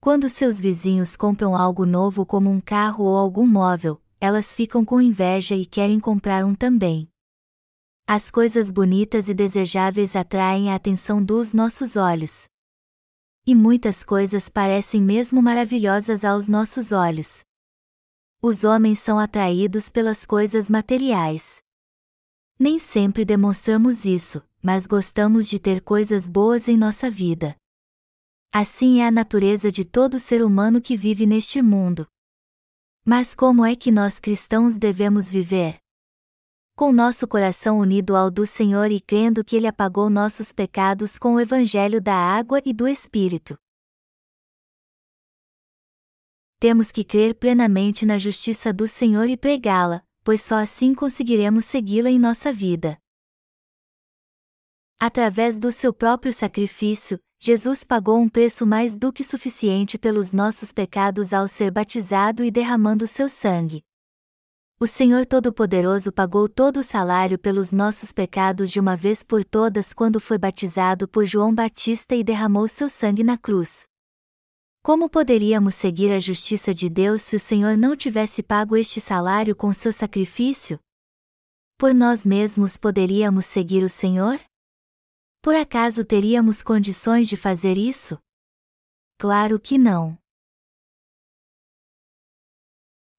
[0.00, 5.00] Quando seus vizinhos compram algo novo como um carro ou algum móvel, elas ficam com
[5.00, 7.08] inveja e querem comprar um também.
[8.06, 12.46] As coisas bonitas e desejáveis atraem a atenção dos nossos olhos.
[13.46, 17.42] E muitas coisas parecem mesmo maravilhosas aos nossos olhos.
[18.42, 21.63] Os homens são atraídos pelas coisas materiais.
[22.58, 27.56] Nem sempre demonstramos isso, mas gostamos de ter coisas boas em nossa vida.
[28.52, 32.06] Assim é a natureza de todo ser humano que vive neste mundo.
[33.04, 35.78] Mas como é que nós cristãos devemos viver?
[36.76, 41.34] Com nosso coração unido ao do Senhor e crendo que Ele apagou nossos pecados com
[41.34, 43.58] o Evangelho da água e do Espírito.
[46.60, 52.10] Temos que crer plenamente na justiça do Senhor e pregá-la, pois só assim conseguiremos segui-la
[52.10, 52.98] em nossa vida.
[54.98, 60.72] Através do seu próprio sacrifício, Jesus pagou um preço mais do que suficiente pelos nossos
[60.72, 63.84] pecados ao ser batizado e derramando seu sangue.
[64.80, 69.92] O Senhor Todo-Poderoso pagou todo o salário pelos nossos pecados de uma vez por todas
[69.92, 73.84] quando foi batizado por João Batista e derramou seu sangue na cruz.
[74.84, 79.56] Como poderíamos seguir a justiça de Deus se o Senhor não tivesse pago este salário
[79.56, 80.78] com seu sacrifício?
[81.78, 84.38] Por nós mesmos poderíamos seguir o Senhor?
[85.40, 88.18] Por acaso teríamos condições de fazer isso?
[89.18, 90.18] Claro que não.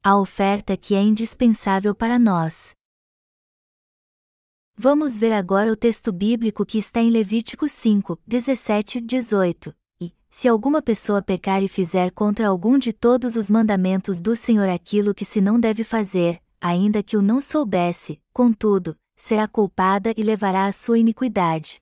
[0.04, 2.76] A oferta que é indispensável para nós.
[4.78, 9.76] Vamos ver agora o texto bíblico que está em Levítico 5, 17 e 18.
[10.38, 15.14] Se alguma pessoa pecar e fizer contra algum de todos os mandamentos do Senhor aquilo
[15.14, 20.66] que se não deve fazer, ainda que o não soubesse, contudo, será culpada e levará
[20.66, 21.78] a sua iniquidade.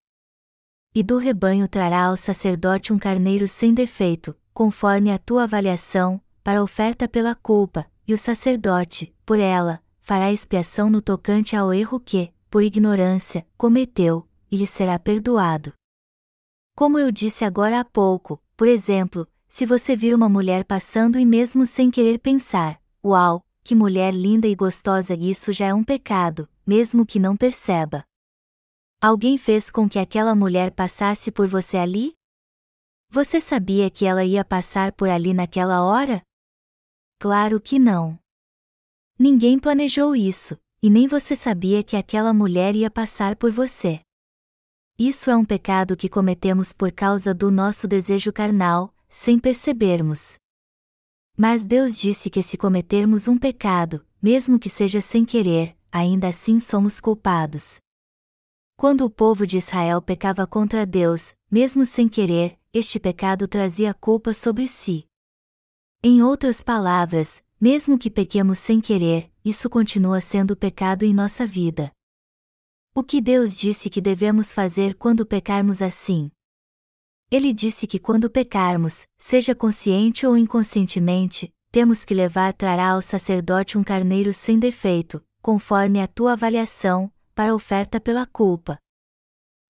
[0.93, 6.62] E do rebanho trará ao sacerdote um carneiro sem defeito, conforme a tua avaliação, para
[6.62, 12.32] oferta pela culpa, e o sacerdote, por ela, fará expiação no tocante ao erro que,
[12.51, 15.74] por ignorância, cometeu, e lhe será perdoado.
[16.76, 21.26] Como eu disse agora há pouco, por exemplo, se você vir uma mulher passando e
[21.26, 26.49] mesmo sem querer pensar, uau, que mulher linda e gostosa, isso já é um pecado,
[26.65, 28.03] mesmo que não perceba.
[28.99, 32.15] Alguém fez com que aquela mulher passasse por você ali?
[33.09, 36.24] Você sabia que ela ia passar por ali naquela hora?
[37.19, 38.17] Claro que não.
[39.19, 44.01] Ninguém planejou isso, e nem você sabia que aquela mulher ia passar por você.
[44.98, 50.36] Isso é um pecado que cometemos por causa do nosso desejo carnal, sem percebermos.
[51.36, 56.60] Mas Deus disse que se cometermos um pecado, mesmo que seja sem querer, ainda assim
[56.60, 57.78] somos culpados.
[58.78, 64.32] Quando o povo de Israel pecava contra Deus, mesmo sem querer, este pecado trazia culpa
[64.32, 65.06] sobre si.
[66.04, 71.91] Em outras palavras, mesmo que pequemos sem querer, isso continua sendo pecado em nossa vida.
[72.96, 76.30] O que Deus disse que devemos fazer quando pecarmos assim?
[77.32, 83.80] Ele disse que quando pecarmos, seja consciente ou inconscientemente, temos que levar trará ao sacerdote
[83.80, 88.78] um carneiro sem defeito, conforme a tua avaliação, para oferta pela culpa.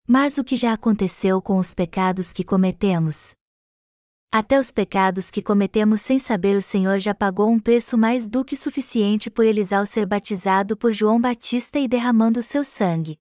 [0.06, 3.34] Mas o que já aconteceu com os pecados que cometemos?
[4.30, 8.44] Até os pecados que cometemos sem saber o Senhor já pagou um preço mais do
[8.44, 13.18] que suficiente por eles ao ser batizado por João Batista e derramando seu sangue.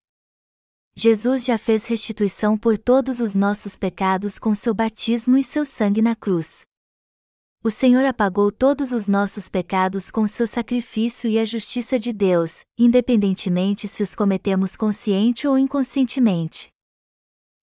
[0.96, 6.02] Jesus já fez restituição por todos os nossos pecados com seu batismo e seu sangue
[6.02, 6.66] na cruz.
[7.64, 12.66] O Senhor apagou todos os nossos pecados com seu sacrifício e a justiça de Deus,
[12.78, 16.73] independentemente se os cometemos consciente ou inconscientemente.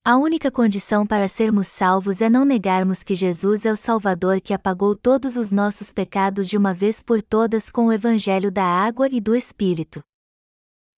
[0.03, 4.55] A única condição para sermos salvos é não negarmos que Jesus é o Salvador que
[4.55, 9.09] apagou todos os nossos pecados de uma vez por todas com o Evangelho da água
[9.13, 10.01] e do Espírito.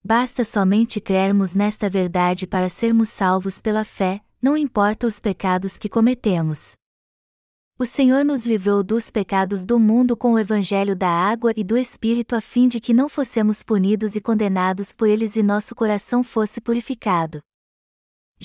[0.01, 5.89] Basta somente crermos nesta verdade para sermos salvos pela fé, não importa os pecados que
[5.89, 6.71] cometemos.
[7.77, 11.77] O Senhor nos livrou dos pecados do mundo com o Evangelho da água e do
[11.77, 16.23] Espírito a fim de que não fossemos punidos e condenados por eles e nosso coração
[16.23, 17.41] fosse purificado.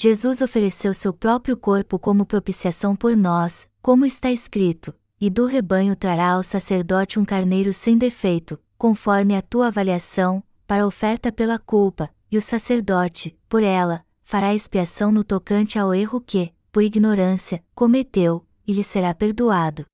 [0.01, 5.96] Jesus ofereceu seu próprio corpo como propiciação por nós, como está escrito: E do rebanho
[5.96, 12.09] trará ao sacerdote um carneiro sem defeito, conforme a tua avaliação, para oferta pela culpa,
[12.30, 18.46] e o sacerdote, por ela, fará expiação no tocante ao erro que, por ignorância, cometeu,
[18.68, 19.84] e lhe será perdoado.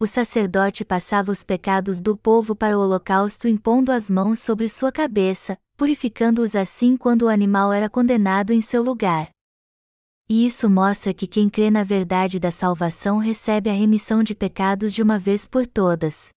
[0.00, 4.90] O sacerdote passava os pecados do povo para o holocausto impondo as mãos sobre sua
[4.90, 9.30] cabeça, purificando-os assim quando o animal era condenado em seu lugar.
[10.28, 14.94] E isso mostra que quem crê na verdade da salvação recebe a remissão de pecados
[14.94, 16.30] de uma vez por todas.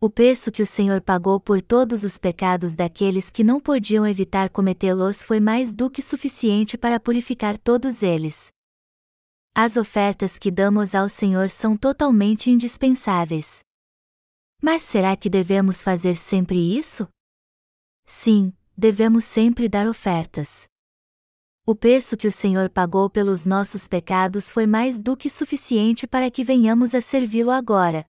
[0.00, 4.50] O preço que o Senhor pagou por todos os pecados daqueles que não podiam evitar
[4.50, 8.48] cometê-los foi mais do que suficiente para purificar todos eles.
[9.54, 13.60] As ofertas que damos ao Senhor são totalmente indispensáveis.
[14.62, 17.08] Mas será que devemos fazer sempre isso?
[18.06, 20.68] Sim, devemos sempre dar ofertas.
[21.66, 26.30] O preço que o Senhor pagou pelos nossos pecados foi mais do que suficiente para
[26.30, 28.06] que venhamos a servi-lo agora.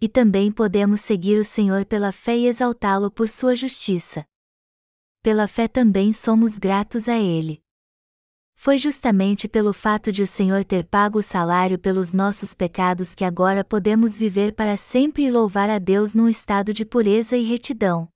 [0.00, 4.24] E também podemos seguir o Senhor pela fé e exaltá-lo por sua justiça.
[5.22, 7.62] Pela fé também somos gratos a Ele.
[8.56, 13.24] Foi justamente pelo fato de o Senhor ter pago o salário pelos nossos pecados que
[13.24, 18.13] agora podemos viver para sempre e louvar a Deus num estado de pureza e retidão.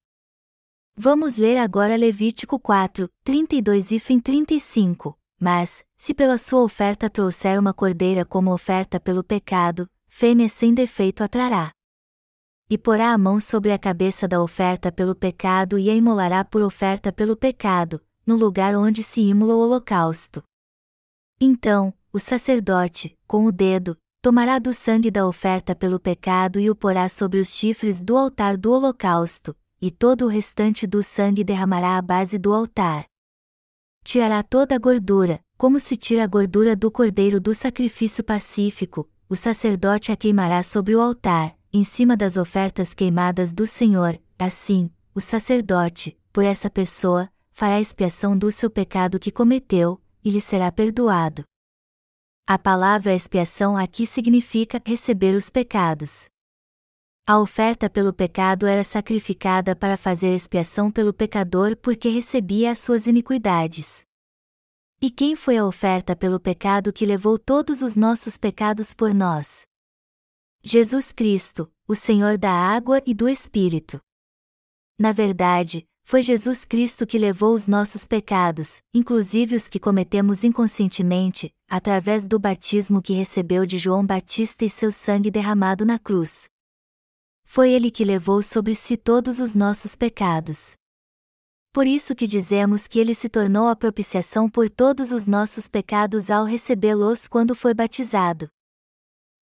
[1.01, 5.17] Vamos ler agora Levítico 4, 32 e fim 35.
[5.39, 11.23] Mas, se pela sua oferta trouxer uma cordeira como oferta pelo pecado, fêmea sem defeito
[11.23, 11.71] a trará.
[12.69, 16.63] E porá a mão sobre a cabeça da oferta pelo pecado e a imolará por
[16.63, 20.43] oferta pelo pecado, no lugar onde se imola o holocausto.
[21.41, 26.75] Então, o sacerdote, com o dedo, tomará do sangue da oferta pelo pecado e o
[26.75, 31.97] porá sobre os chifres do altar do holocausto, e todo o restante do sangue derramará
[31.97, 33.05] à base do altar.
[34.05, 39.37] Tirará toda a gordura, como se tira a gordura do cordeiro do sacrifício pacífico, o
[39.37, 45.21] sacerdote a queimará sobre o altar, em cima das ofertas queimadas do Senhor, assim, o
[45.21, 51.45] sacerdote, por essa pessoa, fará expiação do seu pecado que cometeu, e lhe será perdoado.
[52.47, 56.27] A palavra expiação aqui significa receber os pecados.
[57.31, 63.07] A oferta pelo pecado era sacrificada para fazer expiação pelo pecador porque recebia as suas
[63.07, 64.03] iniquidades.
[64.99, 69.67] E quem foi a oferta pelo pecado que levou todos os nossos pecados por nós?
[70.63, 74.01] Jesus Cristo, o Senhor da água e do Espírito.
[74.99, 81.53] Na verdade, foi Jesus Cristo que levou os nossos pecados, inclusive os que cometemos inconscientemente,
[81.69, 86.49] através do batismo que recebeu de João Batista e seu sangue derramado na cruz.
[87.51, 90.77] Foi ele que levou sobre si todos os nossos pecados.
[91.73, 96.31] Por isso que dizemos que ele se tornou a propiciação por todos os nossos pecados
[96.31, 98.51] ao recebê-los quando foi batizado.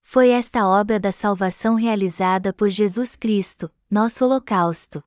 [0.02, 5.02] Foi esta obra da salvação realizada por Jesus Cristo, nosso holocausto.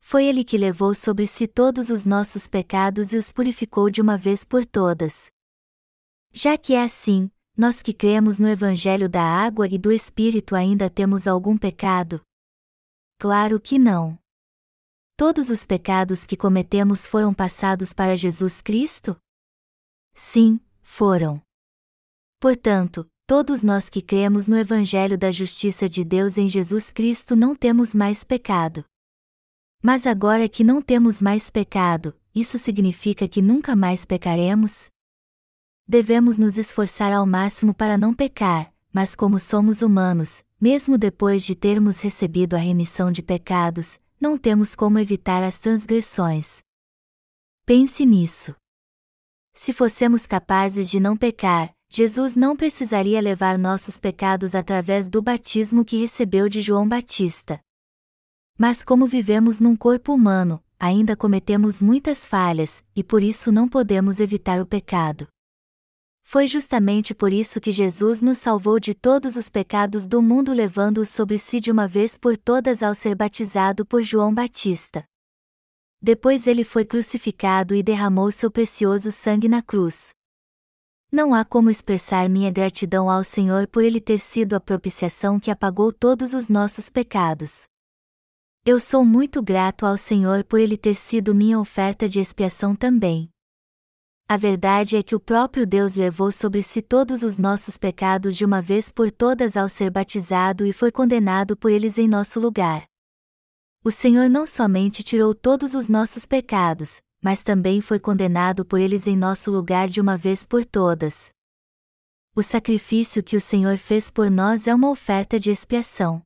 [0.00, 4.16] Foi ele que levou sobre si todos os nossos pecados e os purificou de uma
[4.16, 5.30] vez por todas.
[6.32, 10.88] Já que é assim, nós que cremos no Evangelho da água e do Espírito ainda
[10.88, 12.22] temos algum pecado?
[13.18, 14.16] Claro que não.
[15.16, 19.16] Todos os pecados que cometemos foram passados para Jesus Cristo?
[20.14, 21.42] Sim, foram.
[22.38, 27.56] Portanto, todos nós que cremos no Evangelho da Justiça de Deus em Jesus Cristo não
[27.56, 28.84] temos mais pecado.
[29.82, 34.88] Mas agora que não temos mais pecado, isso significa que nunca mais pecaremos?
[35.90, 41.54] Devemos nos esforçar ao máximo para não pecar, mas como somos humanos, mesmo depois de
[41.54, 46.58] termos recebido a remissão de pecados, não temos como evitar as transgressões.
[47.64, 48.54] Pense nisso.
[49.54, 55.86] Se fossemos capazes de não pecar, Jesus não precisaria levar nossos pecados através do batismo
[55.86, 57.58] que recebeu de João Batista.
[58.58, 64.20] Mas como vivemos num corpo humano, ainda cometemos muitas falhas, e por isso não podemos
[64.20, 65.26] evitar o pecado.
[66.30, 71.08] Foi justamente por isso que Jesus nos salvou de todos os pecados do mundo, levando-os
[71.08, 75.02] sobre si de uma vez por todas ao ser batizado por João Batista.
[76.02, 80.10] Depois ele foi crucificado e derramou seu precioso sangue na cruz.
[81.10, 85.50] Não há como expressar minha gratidão ao Senhor por ele ter sido a propiciação que
[85.50, 87.66] apagou todos os nossos pecados.
[88.66, 93.30] Eu sou muito grato ao Senhor por ele ter sido minha oferta de expiação também.
[94.30, 98.44] A verdade é que o próprio Deus levou sobre si todos os nossos pecados de
[98.44, 102.84] uma vez por todas ao ser batizado e foi condenado por eles em nosso lugar.
[103.82, 109.06] O Senhor não somente tirou todos os nossos pecados, mas também foi condenado por eles
[109.06, 111.30] em nosso lugar de uma vez por todas.
[112.36, 116.22] O sacrifício que o Senhor fez por nós é uma oferta de expiação.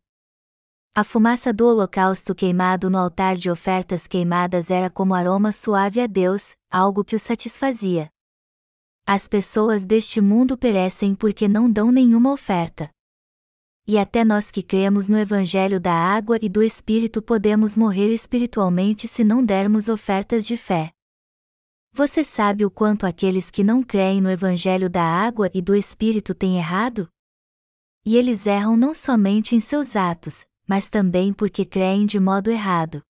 [0.95, 6.07] A fumaça do holocausto queimado no altar de ofertas queimadas era como aroma suave a
[6.07, 8.11] Deus, algo que o satisfazia.
[9.07, 12.91] As pessoas deste mundo perecem porque não dão nenhuma oferta.
[13.87, 19.09] E até nós que cremos no Evangelho da água e do Espírito podemos morrer espiritualmente
[19.09, 20.93] se não dermos ofertas de fé.
[21.95, 26.35] Você sabe o quanto aqueles que não creem no Evangelho da água e do Espírito
[26.35, 27.09] têm errado?
[28.05, 33.03] E eles erram não somente em seus atos, mas também porque creem de modo errado.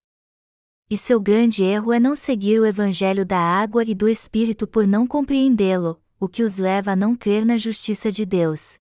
[0.90, 4.84] E seu grande erro é não seguir o Evangelho da água e do Espírito por
[4.84, 8.78] não compreendê-lo, o que os leva a não crer na justiça de Deus.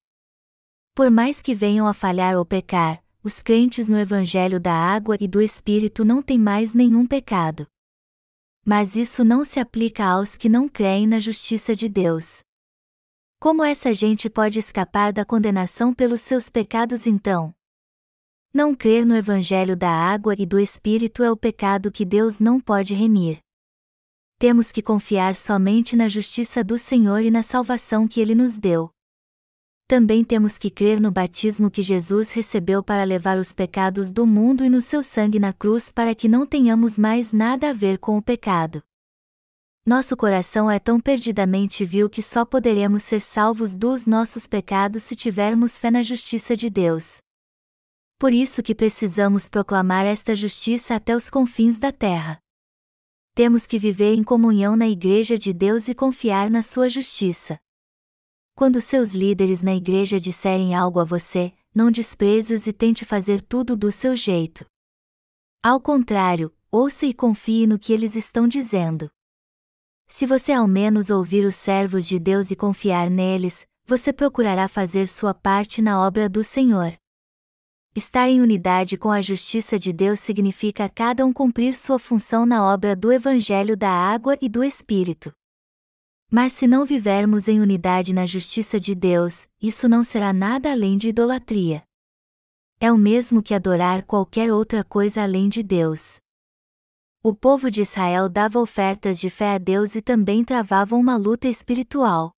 [0.96, 5.28] Por mais que venham a falhar ou pecar, os crentes no Evangelho da água e
[5.28, 7.68] do Espírito não têm mais nenhum pecado.
[8.66, 12.40] Mas isso não se aplica aos que não creem na justiça de Deus.
[13.40, 17.54] Como essa gente pode escapar da condenação pelos seus pecados então?
[18.54, 22.60] Não crer no Evangelho da água e do Espírito é o pecado que Deus não
[22.60, 23.40] pode remir.
[24.38, 28.90] Temos que confiar somente na justiça do Senhor e na salvação que Ele nos deu.
[29.88, 34.66] Também temos que crer no batismo que Jesus recebeu para levar os pecados do mundo
[34.66, 38.18] e no seu sangue na cruz para que não tenhamos mais nada a ver com
[38.18, 38.84] o pecado.
[39.86, 45.16] Nosso coração é tão perdidamente vil que só poderemos ser salvos dos nossos pecados se
[45.16, 47.22] tivermos fé na justiça de Deus
[48.22, 52.38] por isso que precisamos proclamar esta justiça até os confins da terra.
[53.34, 57.58] Temos que viver em comunhão na Igreja de Deus e confiar na sua justiça.
[58.54, 63.76] Quando seus líderes na igreja disserem algo a você, não despreze-os e tente fazer tudo
[63.76, 64.68] do seu jeito.
[65.64, 69.10] Ao contrário, ouça e confie no que eles estão dizendo.
[70.08, 75.08] Se você ao menos ouvir os servos de Deus e confiar neles, você procurará fazer
[75.08, 77.01] sua parte na obra do Senhor.
[77.94, 82.64] Estar em unidade com a justiça de Deus significa cada um cumprir sua função na
[82.64, 85.34] obra do Evangelho da Água e do Espírito.
[86.32, 90.98] Mas se não vivermos em unidade na justiça de Deus, isso não será nada além
[90.98, 91.84] de idolatria.
[92.80, 96.22] É o mesmo que adorar qualquer outra coisa além de Deus.
[97.22, 101.50] O povo de Israel dava ofertas de fé a Deus e também travavam uma luta
[101.50, 102.32] espiritual.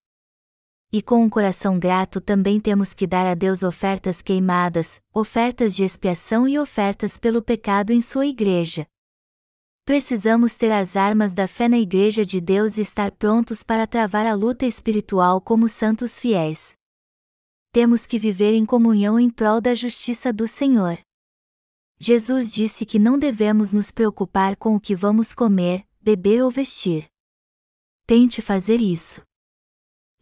[0.95, 5.83] E com um coração grato também temos que dar a Deus ofertas queimadas, ofertas de
[5.83, 8.85] expiação e ofertas pelo pecado em sua igreja.
[9.85, 14.27] Precisamos ter as armas da fé na Igreja de Deus e estar prontos para travar
[14.27, 16.75] a luta espiritual como santos fiéis.
[17.71, 20.99] Temos que viver em comunhão em prol da justiça do Senhor.
[21.99, 27.07] Jesus disse que não devemos nos preocupar com o que vamos comer, beber ou vestir.
[28.05, 29.23] Tente fazer isso.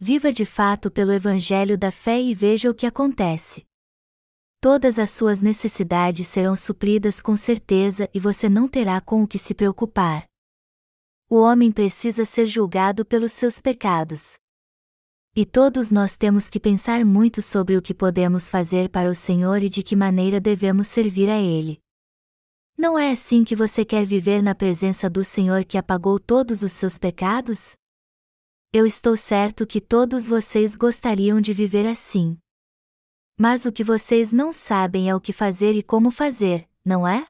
[0.04, 3.64] Viva de fato pelo Evangelho da fé e veja o que acontece
[4.62, 9.36] todas as suas necessidades serão supridas com certeza e você não terá com o que
[9.36, 10.24] se preocupar.
[11.28, 14.38] O homem precisa ser julgado pelos seus pecados.
[15.34, 19.60] E todos nós temos que pensar muito sobre o que podemos fazer para o Senhor
[19.64, 21.80] e de que maneira devemos servir a Ele.
[22.78, 26.70] Não é assim que você quer viver na presença do Senhor que apagou todos os
[26.70, 27.76] seus pecados?
[28.74, 32.38] Eu estou certo que todos vocês gostariam de viver assim.
[33.38, 37.26] Mas o que vocês não sabem é o que fazer e como fazer, não é?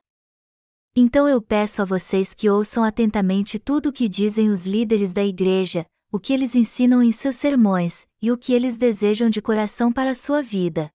[0.95, 5.25] Então eu peço a vocês que ouçam atentamente tudo o que dizem os líderes da
[5.25, 9.93] igreja, o que eles ensinam em seus sermões, e o que eles desejam de coração
[9.93, 10.93] para a sua vida.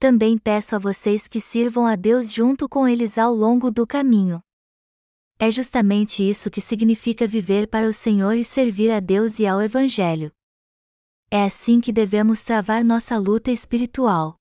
[0.00, 4.42] Também peço a vocês que sirvam a Deus junto com eles ao longo do caminho.
[5.38, 9.60] É justamente isso que significa viver para o Senhor e servir a Deus e ao
[9.60, 10.30] Evangelho.
[11.30, 14.36] É assim que devemos travar nossa luta espiritual.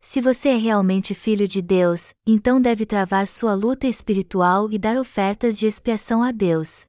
[0.00, 4.96] Se você é realmente filho de Deus, então deve travar sua luta espiritual e dar
[4.96, 6.86] ofertas de expiação a Deus.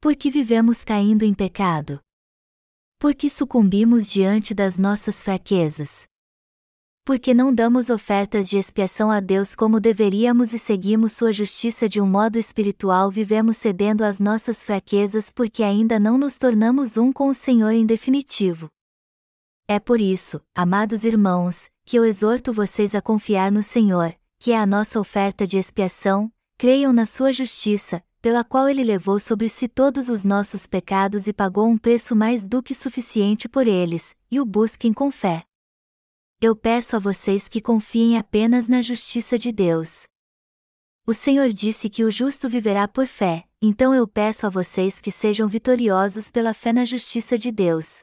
[0.00, 1.98] Por que vivemos caindo em pecado?
[3.00, 6.06] Por que sucumbimos diante das nossas fraquezas?
[7.04, 12.00] Porque não damos ofertas de expiação a Deus como deveríamos e seguimos sua justiça de
[12.00, 17.28] um modo espiritual, vivemos cedendo às nossas fraquezas porque ainda não nos tornamos um com
[17.28, 18.68] o Senhor em definitivo.
[19.68, 24.58] É por isso, amados irmãos, que eu exorto vocês a confiar no Senhor, que é
[24.58, 29.68] a nossa oferta de expiação, creiam na sua justiça, pela qual ele levou sobre si
[29.68, 34.40] todos os nossos pecados e pagou um preço mais do que suficiente por eles, e
[34.40, 35.44] o busquem com fé
[36.44, 40.06] eu peço a vocês que confiem apenas na justiça de Deus.
[41.06, 45.10] O Senhor disse que o justo viverá por fé, então eu peço a vocês que
[45.10, 48.02] sejam vitoriosos pela fé na justiça de Deus.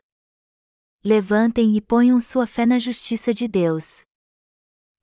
[1.06, 4.02] Levantem e ponham sua fé na justiça de Deus.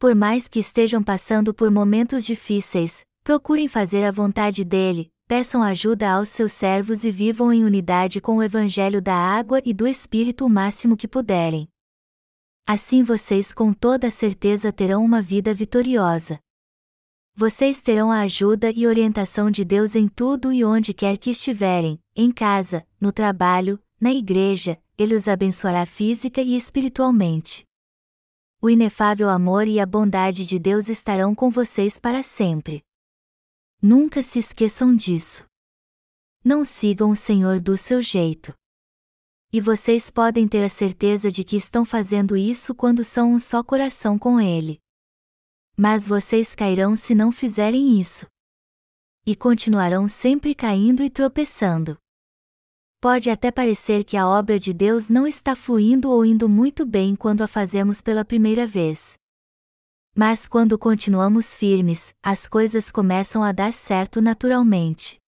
[0.01, 6.11] Por mais que estejam passando por momentos difíceis, procurem fazer a vontade dele, peçam ajuda
[6.11, 10.45] aos seus servos e vivam em unidade com o Evangelho da água e do Espírito
[10.45, 11.69] o máximo que puderem.
[12.71, 16.39] Assim vocês com toda certeza terão uma vida vitoriosa.
[17.35, 21.99] Vocês terão a ajuda e orientação de Deus em tudo e onde quer que estiverem,
[22.15, 27.65] em casa, no trabalho, na igreja, Ele os abençoará física e espiritualmente.
[28.61, 32.85] O inefável amor e a bondade de Deus estarão com vocês para sempre.
[33.81, 35.43] Nunca se esqueçam disso.
[36.45, 38.55] Não sigam o Senhor do seu jeito.
[39.51, 43.63] E vocês podem ter a certeza de que estão fazendo isso quando são um só
[43.63, 44.79] coração com Ele.
[45.75, 48.27] Mas vocês cairão se não fizerem isso.
[49.25, 51.97] E continuarão sempre caindo e tropeçando.
[53.01, 57.17] Pode até parecer que a obra de Deus não está fluindo ou indo muito bem
[57.17, 59.15] quando a fazemos pela primeira vez.
[60.15, 65.19] Mas quando continuamos firmes, as coisas começam a dar certo naturalmente.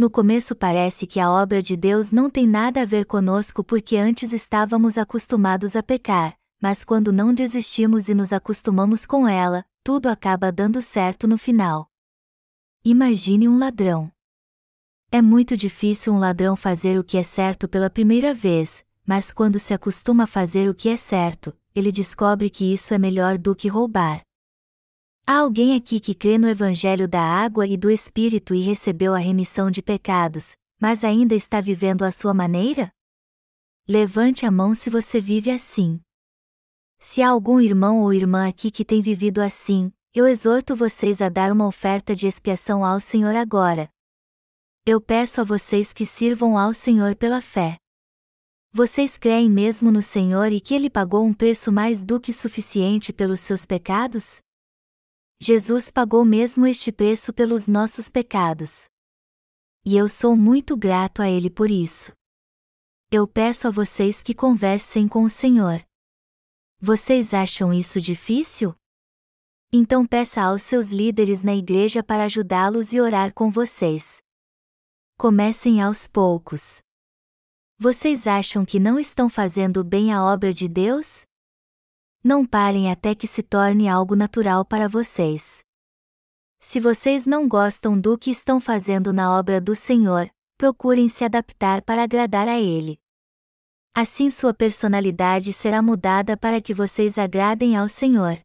[0.00, 3.98] No começo parece que a obra de Deus não tem nada a ver conosco porque
[3.98, 10.08] antes estávamos acostumados a pecar, mas quando não desistimos e nos acostumamos com ela, tudo
[10.08, 11.86] acaba dando certo no final.
[12.82, 14.10] Imagine um ladrão.
[15.12, 19.58] É muito difícil um ladrão fazer o que é certo pela primeira vez, mas quando
[19.58, 23.54] se acostuma a fazer o que é certo, ele descobre que isso é melhor do
[23.54, 24.22] que roubar.
[25.32, 29.18] Há alguém aqui que crê no Evangelho da água e do Espírito e recebeu a
[29.18, 32.90] remissão de pecados, mas ainda está vivendo à sua maneira?
[33.86, 36.00] Levante a mão se você vive assim.
[36.98, 41.28] Se há algum irmão ou irmã aqui que tem vivido assim, eu exorto vocês a
[41.28, 43.88] dar uma oferta de expiação ao Senhor agora.
[44.84, 47.76] Eu peço a vocês que sirvam ao Senhor pela fé.
[48.72, 53.12] Vocês creem mesmo no Senhor e que Ele pagou um preço mais do que suficiente
[53.12, 54.40] pelos seus pecados?
[55.42, 58.90] Jesus pagou mesmo este preço pelos nossos pecados.
[59.82, 62.12] E eu sou muito grato a Ele por isso.
[63.10, 65.82] Eu peço a vocês que conversem com o Senhor.
[66.78, 68.74] Vocês acham isso difícil?
[69.72, 74.18] Então peça aos seus líderes na igreja para ajudá-los e orar com vocês.
[75.16, 76.82] Comecem aos poucos.
[77.78, 81.22] Vocês acham que não estão fazendo bem a obra de Deus?
[82.22, 85.64] Não parem até que se torne algo natural para vocês.
[86.58, 91.80] Se vocês não gostam do que estão fazendo na obra do Senhor, procurem se adaptar
[91.80, 93.00] para agradar a Ele.
[93.94, 98.38] Assim sua personalidade será mudada para que vocês agradem ao Senhor.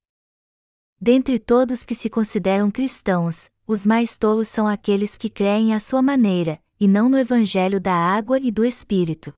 [0.98, 6.02] Dentre todos que se consideram cristãos, os mais tolos são aqueles que creem à sua
[6.02, 9.34] maneira, e não no Evangelho da água e do Espírito.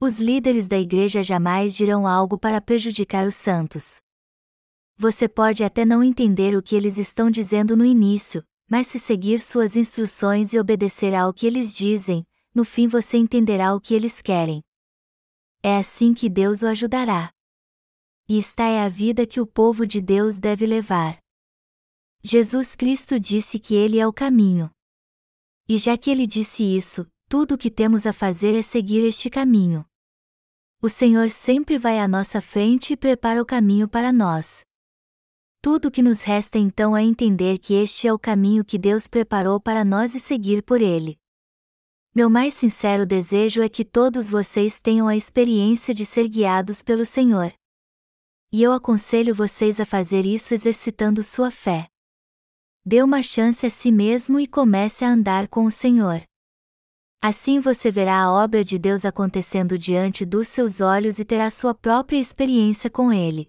[0.00, 4.00] Os líderes da igreja jamais dirão algo para prejudicar os santos.
[4.96, 9.40] Você pode até não entender o que eles estão dizendo no início, mas se seguir
[9.40, 12.24] suas instruções e obedecer ao que eles dizem,
[12.54, 14.62] no fim você entenderá o que eles querem.
[15.62, 17.30] É assim que Deus o ajudará.
[18.28, 21.18] E esta é a vida que o povo de Deus deve levar.
[22.22, 24.70] Jesus Cristo disse que Ele é o caminho.
[25.68, 29.28] E já que Ele disse isso, tudo o que temos a fazer é seguir este
[29.28, 29.84] caminho.
[30.80, 34.64] O Senhor sempre vai à nossa frente e prepara o caminho para nós.
[35.60, 39.08] Tudo o que nos resta então é entender que este é o caminho que Deus
[39.08, 41.18] preparou para nós e seguir por ele.
[42.14, 47.04] Meu mais sincero desejo é que todos vocês tenham a experiência de ser guiados pelo
[47.04, 47.52] Senhor.
[48.52, 51.88] E eu aconselho vocês a fazer isso exercitando sua fé.
[52.86, 56.22] Dê uma chance a si mesmo e comece a andar com o Senhor.
[57.26, 61.74] Assim você verá a obra de Deus acontecendo diante dos seus olhos e terá sua
[61.74, 63.48] própria experiência com Ele.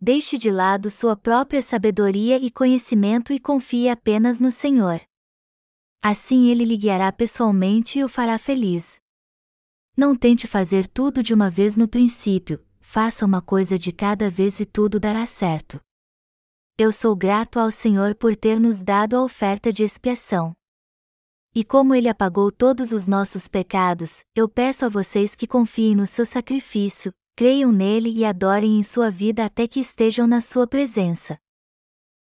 [0.00, 5.00] Deixe de lado sua própria sabedoria e conhecimento e confie apenas no Senhor.
[6.02, 8.96] Assim ele lhe guiará pessoalmente e o fará feliz.
[9.96, 14.58] Não tente fazer tudo de uma vez no princípio, faça uma coisa de cada vez
[14.58, 15.78] e tudo dará certo.
[16.76, 20.56] Eu sou grato ao Senhor por ter nos dado a oferta de expiação.
[21.56, 26.04] E como ele apagou todos os nossos pecados, eu peço a vocês que confiem no
[26.04, 31.38] seu sacrifício, creiam nele e adorem em sua vida até que estejam na sua presença.